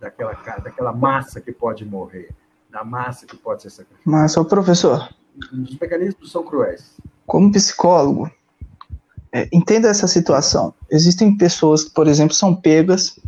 [0.00, 0.32] daquela,
[0.62, 2.30] daquela massa que pode morrer,
[2.70, 4.02] da massa que pode ser sacrificada.
[4.04, 5.08] Mas, professor...
[5.50, 6.98] Os mecanismos são cruéis.
[7.24, 8.30] Como psicólogo,
[9.32, 10.74] é, entenda essa situação.
[10.90, 13.18] Existem pessoas que, por exemplo, são pegas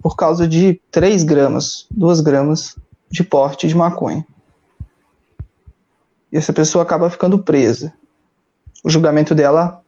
[0.00, 2.76] por causa de 3 gramas, 2 gramas
[3.10, 4.24] de porte de maconha.
[6.32, 7.92] E essa pessoa acaba ficando presa.
[8.82, 9.82] O julgamento dela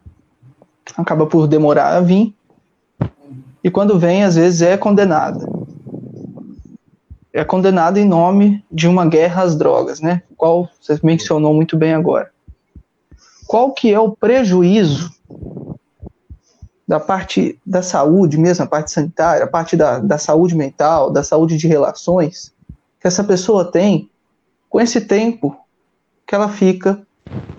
[0.95, 2.34] acaba por demorar a vir.
[3.62, 5.49] E quando vem, às vezes é condenada.
[7.32, 10.22] É condenada em nome de uma guerra às drogas, né?
[10.36, 12.30] Qual você mencionou muito bem agora.
[13.47, 15.12] Qual que é o prejuízo
[16.86, 21.22] da parte da saúde mesmo, a parte sanitária, a parte da, da saúde mental, da
[21.22, 22.53] saúde de relações,
[23.01, 24.11] que essa pessoa tem
[24.68, 25.57] com esse tempo
[26.26, 27.06] que ela fica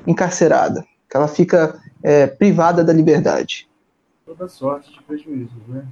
[0.05, 3.67] encarcerada, que ela fica é, privada da liberdade.
[4.25, 5.85] Toda sorte de prejuízos, né?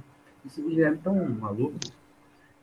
[0.44, 1.78] Esse Guilherme tão maluco,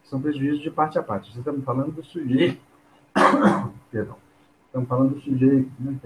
[0.03, 1.31] são prejuízos de parte a parte.
[1.31, 2.61] Você está me falando do sujeito.
[3.89, 4.17] Perdão.
[4.67, 5.97] Estamos falando do sujeito, né?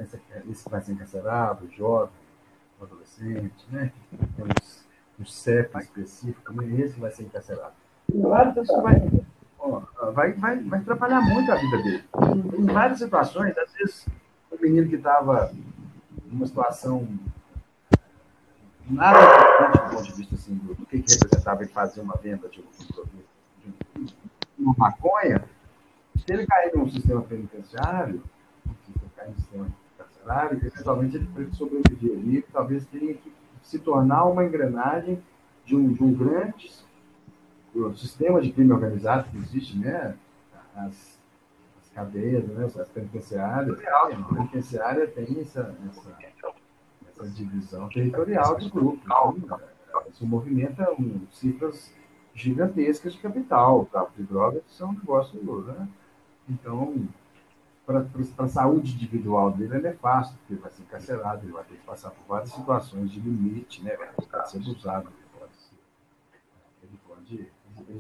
[0.49, 2.13] Esse vai ser encarcerado, jovem,
[2.81, 3.91] adolescente, né?
[4.35, 4.85] Temos
[5.19, 6.81] um CEP específico, né?
[6.81, 7.73] esse vai ser encarcerado.
[8.11, 8.95] Claro que isso vai,
[10.13, 12.03] vai, vai, vai atrapalhar muito a vida dele.
[12.57, 14.07] Em, várias situações, às vezes,
[14.51, 15.51] o menino que estava
[16.27, 17.07] numa situação
[18.87, 22.15] nada importante do ponto de vista assim, do, do que, que representava ele fazer uma
[22.17, 24.15] venda de, de, de
[24.59, 25.43] uma maconha,
[26.15, 28.21] se ele cair num sistema penitenciário,
[28.65, 34.45] né, no sistema carcerário, eventualmente ele pode sobreviver ali, talvez tenha que se tornar uma
[34.45, 35.21] engrenagem
[35.65, 36.71] de um, de um grande
[37.95, 40.15] sistema de crime organizado que existe, né?
[40.75, 41.19] As,
[41.81, 42.65] as cadeias, né?
[42.65, 43.79] as penitenciárias.
[43.87, 46.17] A penitenciária tem essa, essa,
[47.09, 49.03] essa divisão territorial de grupos.
[49.03, 51.93] Então, isso movimenta um, cifras
[52.33, 53.81] gigantescas de capital.
[53.81, 55.87] O tráfico de drogas são um negócio, né?
[56.49, 57.07] Então,
[57.85, 58.05] para
[58.39, 61.85] a saúde individual dele é nefasto, porque ele vai ser encarcerado, ele vai ter que
[61.85, 63.95] passar por várias situações de limite, né?
[63.95, 65.75] Vai ser abusado, ele pode ser.
[66.83, 67.35] Ele pode.
[67.35, 67.51] Ele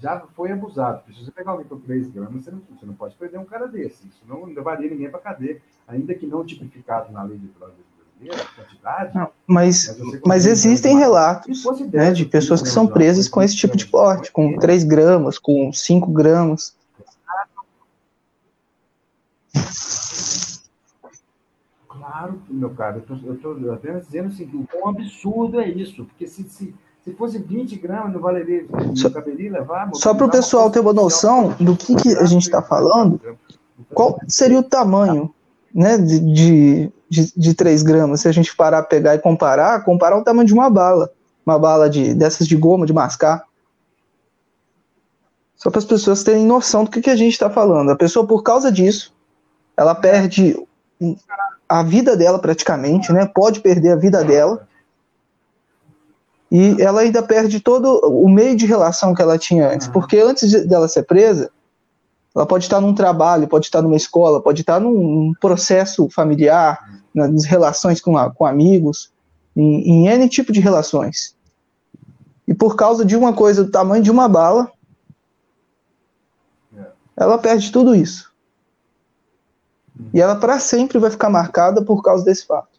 [0.01, 1.03] já foi abusado.
[1.07, 3.67] Se você pegar alguém por 3 gramas, você não, você não pode perder um cara
[3.67, 4.07] desse.
[4.07, 7.75] Isso não levaria ninguém para cadeia, ainda que não tipificado na lei de drogas
[8.15, 9.15] brasileira, quantidade.
[9.15, 13.75] Não, mas, mas, mas existem relatos né, de pessoas que são presas com esse tipo
[13.75, 16.75] de porte, com 3 gramas, com 5 gramas.
[21.87, 26.27] Claro, meu caro, eu estou apenas dizendo assim, que o quão absurdo é isso, porque
[26.27, 29.91] se, se, se fosse 20 gramas, não valeria, só, caberia levar.
[29.93, 33.21] Só para o pessoal ter uma noção do que, que a gente está falando,
[33.93, 35.31] qual seria o tamanho
[35.73, 40.17] né, de, de, de, de 3 gramas, se a gente parar, pegar e comparar, comparar
[40.17, 41.11] o tamanho de uma bala,
[41.45, 43.43] uma bala de, dessas de goma, de mascar.
[45.55, 47.91] Só para as pessoas terem noção do que, que a gente está falando.
[47.91, 49.13] A pessoa, por causa disso,
[49.77, 50.57] ela perde
[51.69, 53.25] a vida dela praticamente, né?
[53.25, 54.67] Pode perder a vida dela.
[56.51, 60.49] E ela ainda perde todo o meio de relação que ela tinha antes, porque antes
[60.49, 61.51] de, dela ser presa,
[62.35, 67.45] ela pode estar num trabalho, pode estar numa escola, pode estar num, processo familiar, nas
[67.45, 69.11] relações com, a, com amigos,
[69.55, 71.35] em, em N tipo de relações.
[72.47, 74.69] E por causa de uma coisa do tamanho de uma bala,
[77.15, 78.31] ela perde tudo isso.
[80.13, 82.75] E ela para sempre vai ficar marcada por causa desse fato.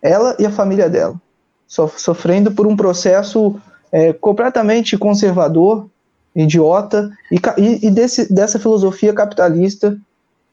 [0.00, 1.20] Ela e a família dela,
[1.68, 3.60] sofrendo por um processo
[3.92, 5.88] é, completamente conservador,
[6.34, 9.98] idiota, e, e desse, dessa filosofia capitalista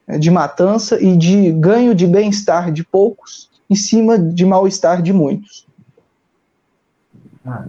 [0.08, 5.14] é, de matança e de ganho de bem-estar de poucos em cima de mal-estar de
[5.14, 5.66] muitos.
[7.46, 7.66] Ah,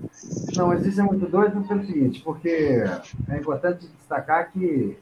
[0.56, 2.82] não, isso é muito doido pelo seguinte, porque
[3.28, 4.96] é importante destacar que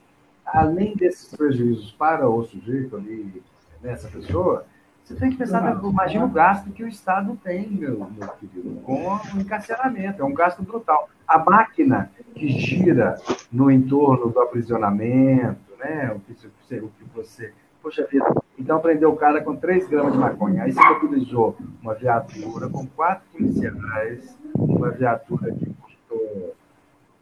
[0.44, 3.42] além desses prejuízos para o sujeito ali,
[3.82, 4.66] nessa pessoa,
[5.04, 5.90] você tem que pensar, uhum.
[5.90, 10.32] imagina o gasto que o Estado tem, meu, meu querido, com o encarceramento, é um
[10.32, 11.10] gasto brutal.
[11.28, 13.16] A máquina que gira
[13.52, 17.52] no entorno do aprisionamento, né, o que você, o que você
[17.82, 18.24] poxa vida,
[18.58, 22.86] então prendeu o cara com 3 gramas de maconha, aí você mobilizou uma viatura com
[22.86, 26.54] quatro policiais, uma viatura que custou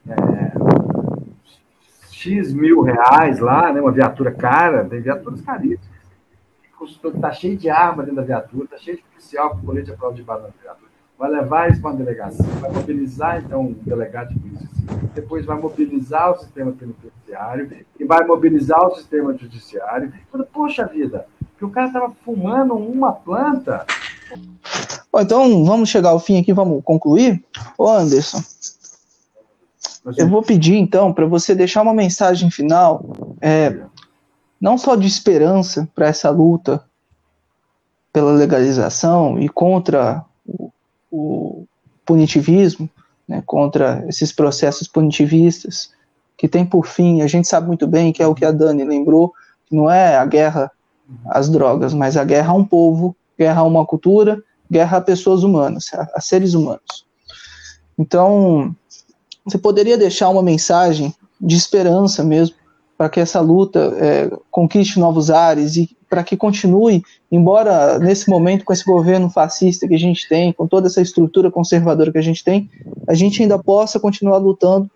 [0.08, 0.52] é,
[2.08, 5.91] X mil reais lá, né, uma viatura cara, tem viaturas caríssimas.
[6.84, 10.14] Está cheio de arma dentro da viatura, está cheio de policial com colete à prova
[10.14, 10.90] de bala na viatura.
[11.18, 14.68] Vai levar isso para uma delegacia, vai mobilizar, então, um delegado de polícia
[15.14, 20.12] depois vai mobilizar o sistema penitenciário e vai mobilizar o sistema judiciário.
[20.52, 21.26] Poxa vida,
[21.58, 23.86] que o cara estava fumando uma planta.
[25.12, 27.44] Bom, então vamos chegar ao fim aqui, vamos concluir?
[27.76, 28.42] Ô Anderson,
[30.16, 33.04] eu vou pedir, então, para você deixar uma mensagem final,
[33.40, 33.78] é,
[34.62, 36.84] não só de esperança para essa luta
[38.12, 40.70] pela legalização e contra o,
[41.10, 41.66] o
[42.06, 42.88] punitivismo,
[43.26, 45.90] né, contra esses processos punitivistas,
[46.38, 48.84] que tem por fim, a gente sabe muito bem que é o que a Dani
[48.84, 49.32] lembrou,
[49.66, 50.70] que não é a guerra
[51.26, 54.40] às drogas, mas a guerra a um povo, guerra a uma cultura,
[54.70, 57.04] guerra a pessoas humanas, a, a seres humanos.
[57.98, 58.72] Então,
[59.44, 62.61] você poderia deixar uma mensagem de esperança mesmo
[63.02, 68.64] para que essa luta é, conquiste novos ares e para que continue, embora nesse momento
[68.64, 72.22] com esse governo fascista que a gente tem, com toda essa estrutura conservadora que a
[72.22, 72.70] gente tem,
[73.08, 74.88] a gente ainda possa continuar lutando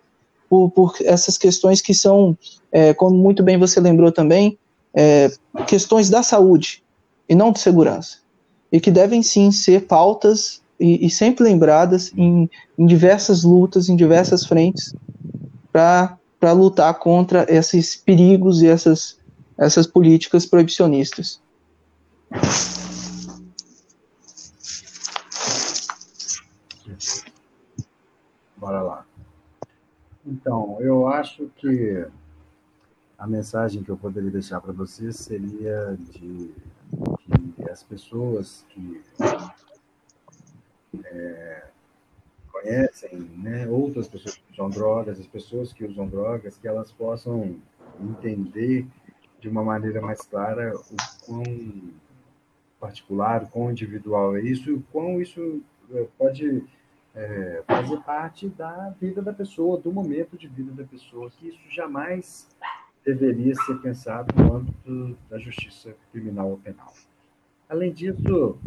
[0.49, 2.37] por, por essas questões que são,
[2.71, 4.57] é, como muito bem você lembrou também,
[4.95, 5.29] é,
[5.67, 6.81] questões da saúde
[7.27, 8.19] e não de segurança,
[8.71, 12.49] e que devem sim ser pautas e, e sempre lembradas em,
[12.79, 14.95] em, diversas lutas, em diversas frentes,
[15.73, 19.19] para lutar contra esses perigos e essas,
[19.57, 21.41] essas políticas proibicionistas.
[28.57, 29.05] Bora lá.
[30.25, 32.05] Então, eu acho que
[33.17, 36.53] a mensagem que eu poderia deixar para vocês seria de
[37.55, 39.01] que as pessoas que
[41.05, 41.63] é,
[42.61, 47.55] conhecem né, outras pessoas que usam drogas, as pessoas que usam drogas, que elas possam
[47.99, 48.87] entender
[49.39, 51.43] de uma maneira mais clara o quão
[52.79, 56.63] particular, o quão individual é isso o quão isso é, pode
[57.15, 61.59] é, fazer parte da vida da pessoa, do momento de vida da pessoa, que isso
[61.69, 62.47] jamais
[63.03, 66.93] deveria ser pensado no âmbito da justiça criminal ou penal.
[67.69, 68.59] Além disso,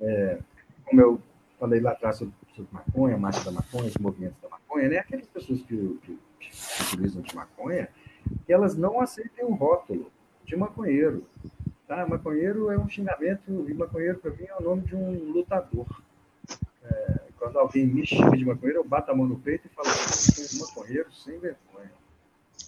[0.00, 0.38] é,
[0.84, 1.20] como eu
[1.62, 4.98] falei lá atrás sobre, sobre maconha, marcha da maconha, os movimentos da maconha, né?
[4.98, 7.88] aquelas pessoas que, que, que utilizam de maconha,
[8.48, 10.10] elas não aceitem o rótulo
[10.44, 11.24] de maconheiro.
[11.86, 12.04] Tá?
[12.04, 15.86] Maconheiro é um xingamento, e maconheiro para mim é o nome de um lutador.
[16.82, 19.86] É, quando alguém me chama de maconheiro, eu bato a mão no peito e falo
[19.88, 21.92] eu maconheiro sem vergonha.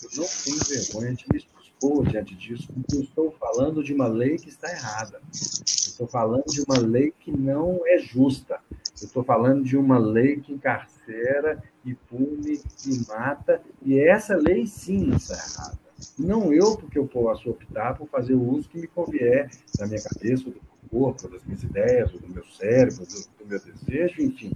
[0.04, 4.06] Eu não tenho vergonha de me expor diante disso, porque eu estou falando de uma
[4.06, 5.20] lei que está errada.
[5.20, 8.60] Eu estou falando de uma lei que não é justa.
[9.00, 14.66] Eu estou falando de uma lei que encarcera e pune e mata, e essa lei
[14.66, 15.78] sim está errada.
[16.18, 20.02] Não eu, porque eu posso optar por fazer o uso que me convier da minha
[20.02, 24.52] cabeça, do meu corpo, das minhas ideias, do meu cérebro, do, do meu desejo, enfim.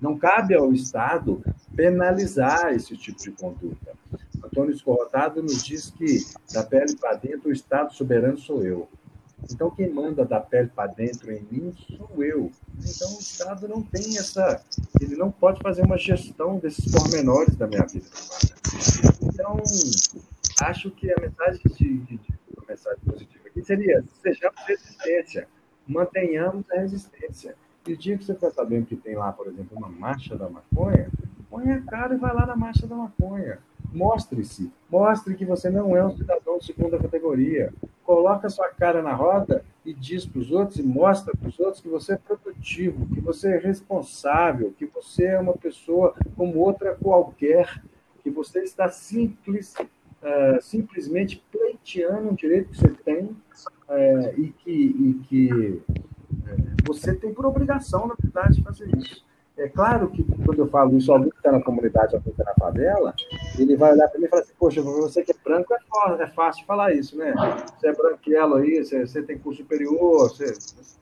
[0.00, 1.42] Não cabe ao Estado
[1.74, 3.92] penalizar esse tipo de conduta.
[4.44, 8.88] Antônio Escorrotado nos diz que da pele para dentro o Estado soberano sou eu.
[9.50, 12.50] Então, quem manda da pele para dentro em mim sou eu.
[12.78, 14.62] Então, o Estado não tem essa.
[15.00, 18.06] Ele não pode fazer uma gestão desses pormenores da minha vida.
[19.22, 19.62] Então,
[20.62, 25.48] acho que a mensagem de, de, de a mensagem positiva aqui seria: sejamos resistência,
[25.86, 27.54] mantenhamos a resistência.
[27.86, 30.48] E o dia que você está sabendo que tem lá, por exemplo, uma marcha da
[30.48, 31.08] maconha,
[31.48, 33.60] põe a cara e vai lá na marcha da maconha.
[33.96, 37.72] Mostre-se, mostre que você não é um cidadão de segunda categoria.
[38.04, 41.80] Coloca sua cara na roda e diz para os outros e mostra para os outros
[41.80, 46.94] que você é produtivo, que você é responsável, que você é uma pessoa como outra
[46.94, 47.82] qualquer,
[48.22, 54.70] que você está simples, uh, simplesmente pleiteando um direito que você tem uh, e que,
[54.70, 55.82] e que uh,
[56.86, 59.25] você tem por obrigação, na verdade, fazer isso.
[59.56, 62.44] É claro que quando eu falo isso, alguém que está na comunidade, alguém que está
[62.44, 63.14] na favela,
[63.58, 66.26] ele vai olhar para mim e falar assim, poxa, você que é branco, é, é
[66.28, 67.34] fácil falar isso, né?
[67.78, 70.52] Você é branquelo aí, você, você tem curso superior, você,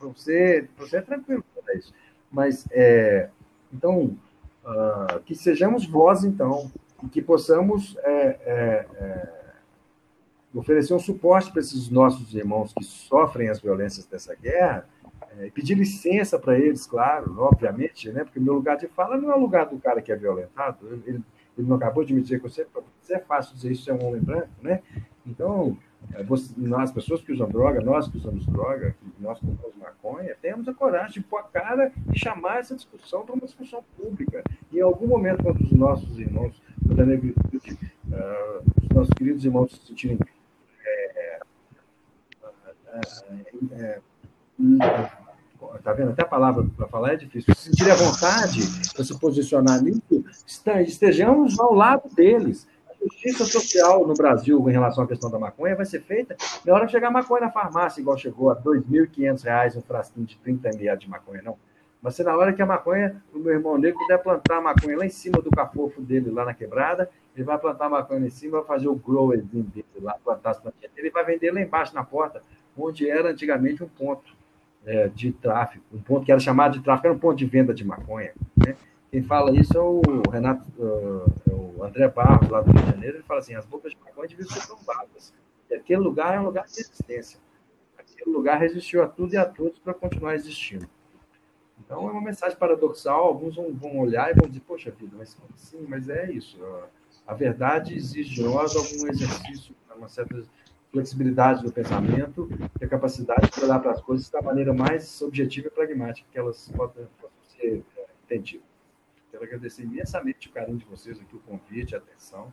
[0.01, 1.93] você, você é tranquilo falar isso.
[2.31, 3.29] Mas, é,
[3.73, 4.17] então,
[4.65, 6.71] uh, que sejamos voz, então,
[7.03, 9.33] e que possamos é, é, é,
[10.55, 14.89] oferecer um suporte para esses nossos irmãos que sofrem as violências dessa guerra,
[15.39, 18.25] é, pedir licença para eles, claro, obviamente, né?
[18.25, 20.87] porque meu lugar de fala não é o lugar do cara que é violentado.
[21.07, 21.23] Ele,
[21.57, 22.67] ele não acabou de me dizer que você,
[23.01, 24.83] você é fácil dizer isso, é um homem branco, né?
[25.27, 25.77] Então,
[26.13, 30.37] é, você, nós, pessoas que usam droga, nós que usamos droga, nós que usamos maconha,
[30.41, 34.43] temos a coragem de pôr a cara e chamar essa discussão para uma discussão pública.
[34.71, 37.79] E em algum momento, quando os nossos irmãos da negritude,
[38.09, 40.19] uh, os nossos queridos irmãos se sentirem
[40.87, 41.41] é,
[43.73, 44.01] é,
[45.83, 46.11] tá vendo?
[46.11, 47.55] Até a palavra para falar é difícil.
[47.55, 48.61] Se sentirem à vontade
[48.95, 50.25] para se posicionar nisso,
[50.87, 52.67] estejamos ao lado deles.
[52.91, 56.75] A justiça social no Brasil em relação à questão da maconha vai ser feita na
[56.75, 60.37] hora que chegar a maconha na farmácia, igual chegou a R$ 2.500 um frasquinho de
[60.39, 61.57] 30 ml de maconha, não.
[62.05, 64.99] Mas ser na hora que a maconha, o meu irmão negro puder plantar a maconha
[64.99, 68.27] lá em cima do cafofo dele, lá na quebrada, ele vai plantar a maconha lá
[68.27, 71.51] em cima, vai fazer o grower dele lá, plantar as plantinhas dele, ele vai vender
[71.51, 72.43] lá embaixo na porta,
[72.77, 74.35] onde era antigamente um ponto
[74.87, 77.73] é, de tráfico, um ponto que era chamado de tráfico, era um ponto de venda
[77.73, 78.33] de maconha.
[78.57, 78.77] Né?
[79.11, 83.17] Quem fala isso é o Renato, uh, o André Barros, lá do Rio de Janeiro,
[83.19, 85.33] ele fala assim, as bocas de maconha deviam ser tombadas.
[85.73, 87.39] Aquele lugar é um lugar de resistência.
[87.97, 90.89] Aquele lugar resistiu a tudo e a todos para continuar existindo.
[91.79, 95.37] Então é uma mensagem paradoxal, alguns vão, vão olhar e vão dizer, poxa vida, mas
[95.57, 96.59] sim, mas é isso.
[97.27, 100.43] A verdade exige de nós algum exercício, uma certa
[100.95, 102.49] flexibilidade do pensamento
[102.81, 106.39] e a capacidade de olhar para as coisas da maneira mais objetiva e pragmática que
[106.39, 107.05] elas podem,
[107.49, 108.65] ser é, entendidas.
[109.33, 112.53] Quero agradecer imensamente o carinho de vocês aqui, o convite, a atenção,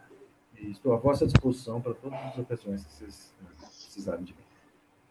[0.59, 4.39] e estou à vossa disposição para todas as ocasiões que vocês precisarem de mim.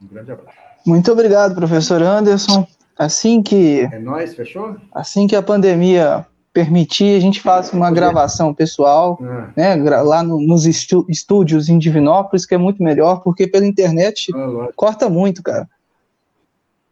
[0.03, 0.59] Um grande abraço.
[0.85, 2.67] Muito obrigado, professor Anderson.
[2.99, 3.83] Assim que.
[3.83, 4.77] É nóis, fechou?
[4.93, 9.19] Assim que a pandemia permitir, a gente faz uma gravação pessoal,
[9.57, 9.77] é.
[9.77, 14.69] né, lá no, nos estúdios em Divinópolis, que é muito melhor, porque pela internet ah,
[14.75, 15.69] corta muito, cara.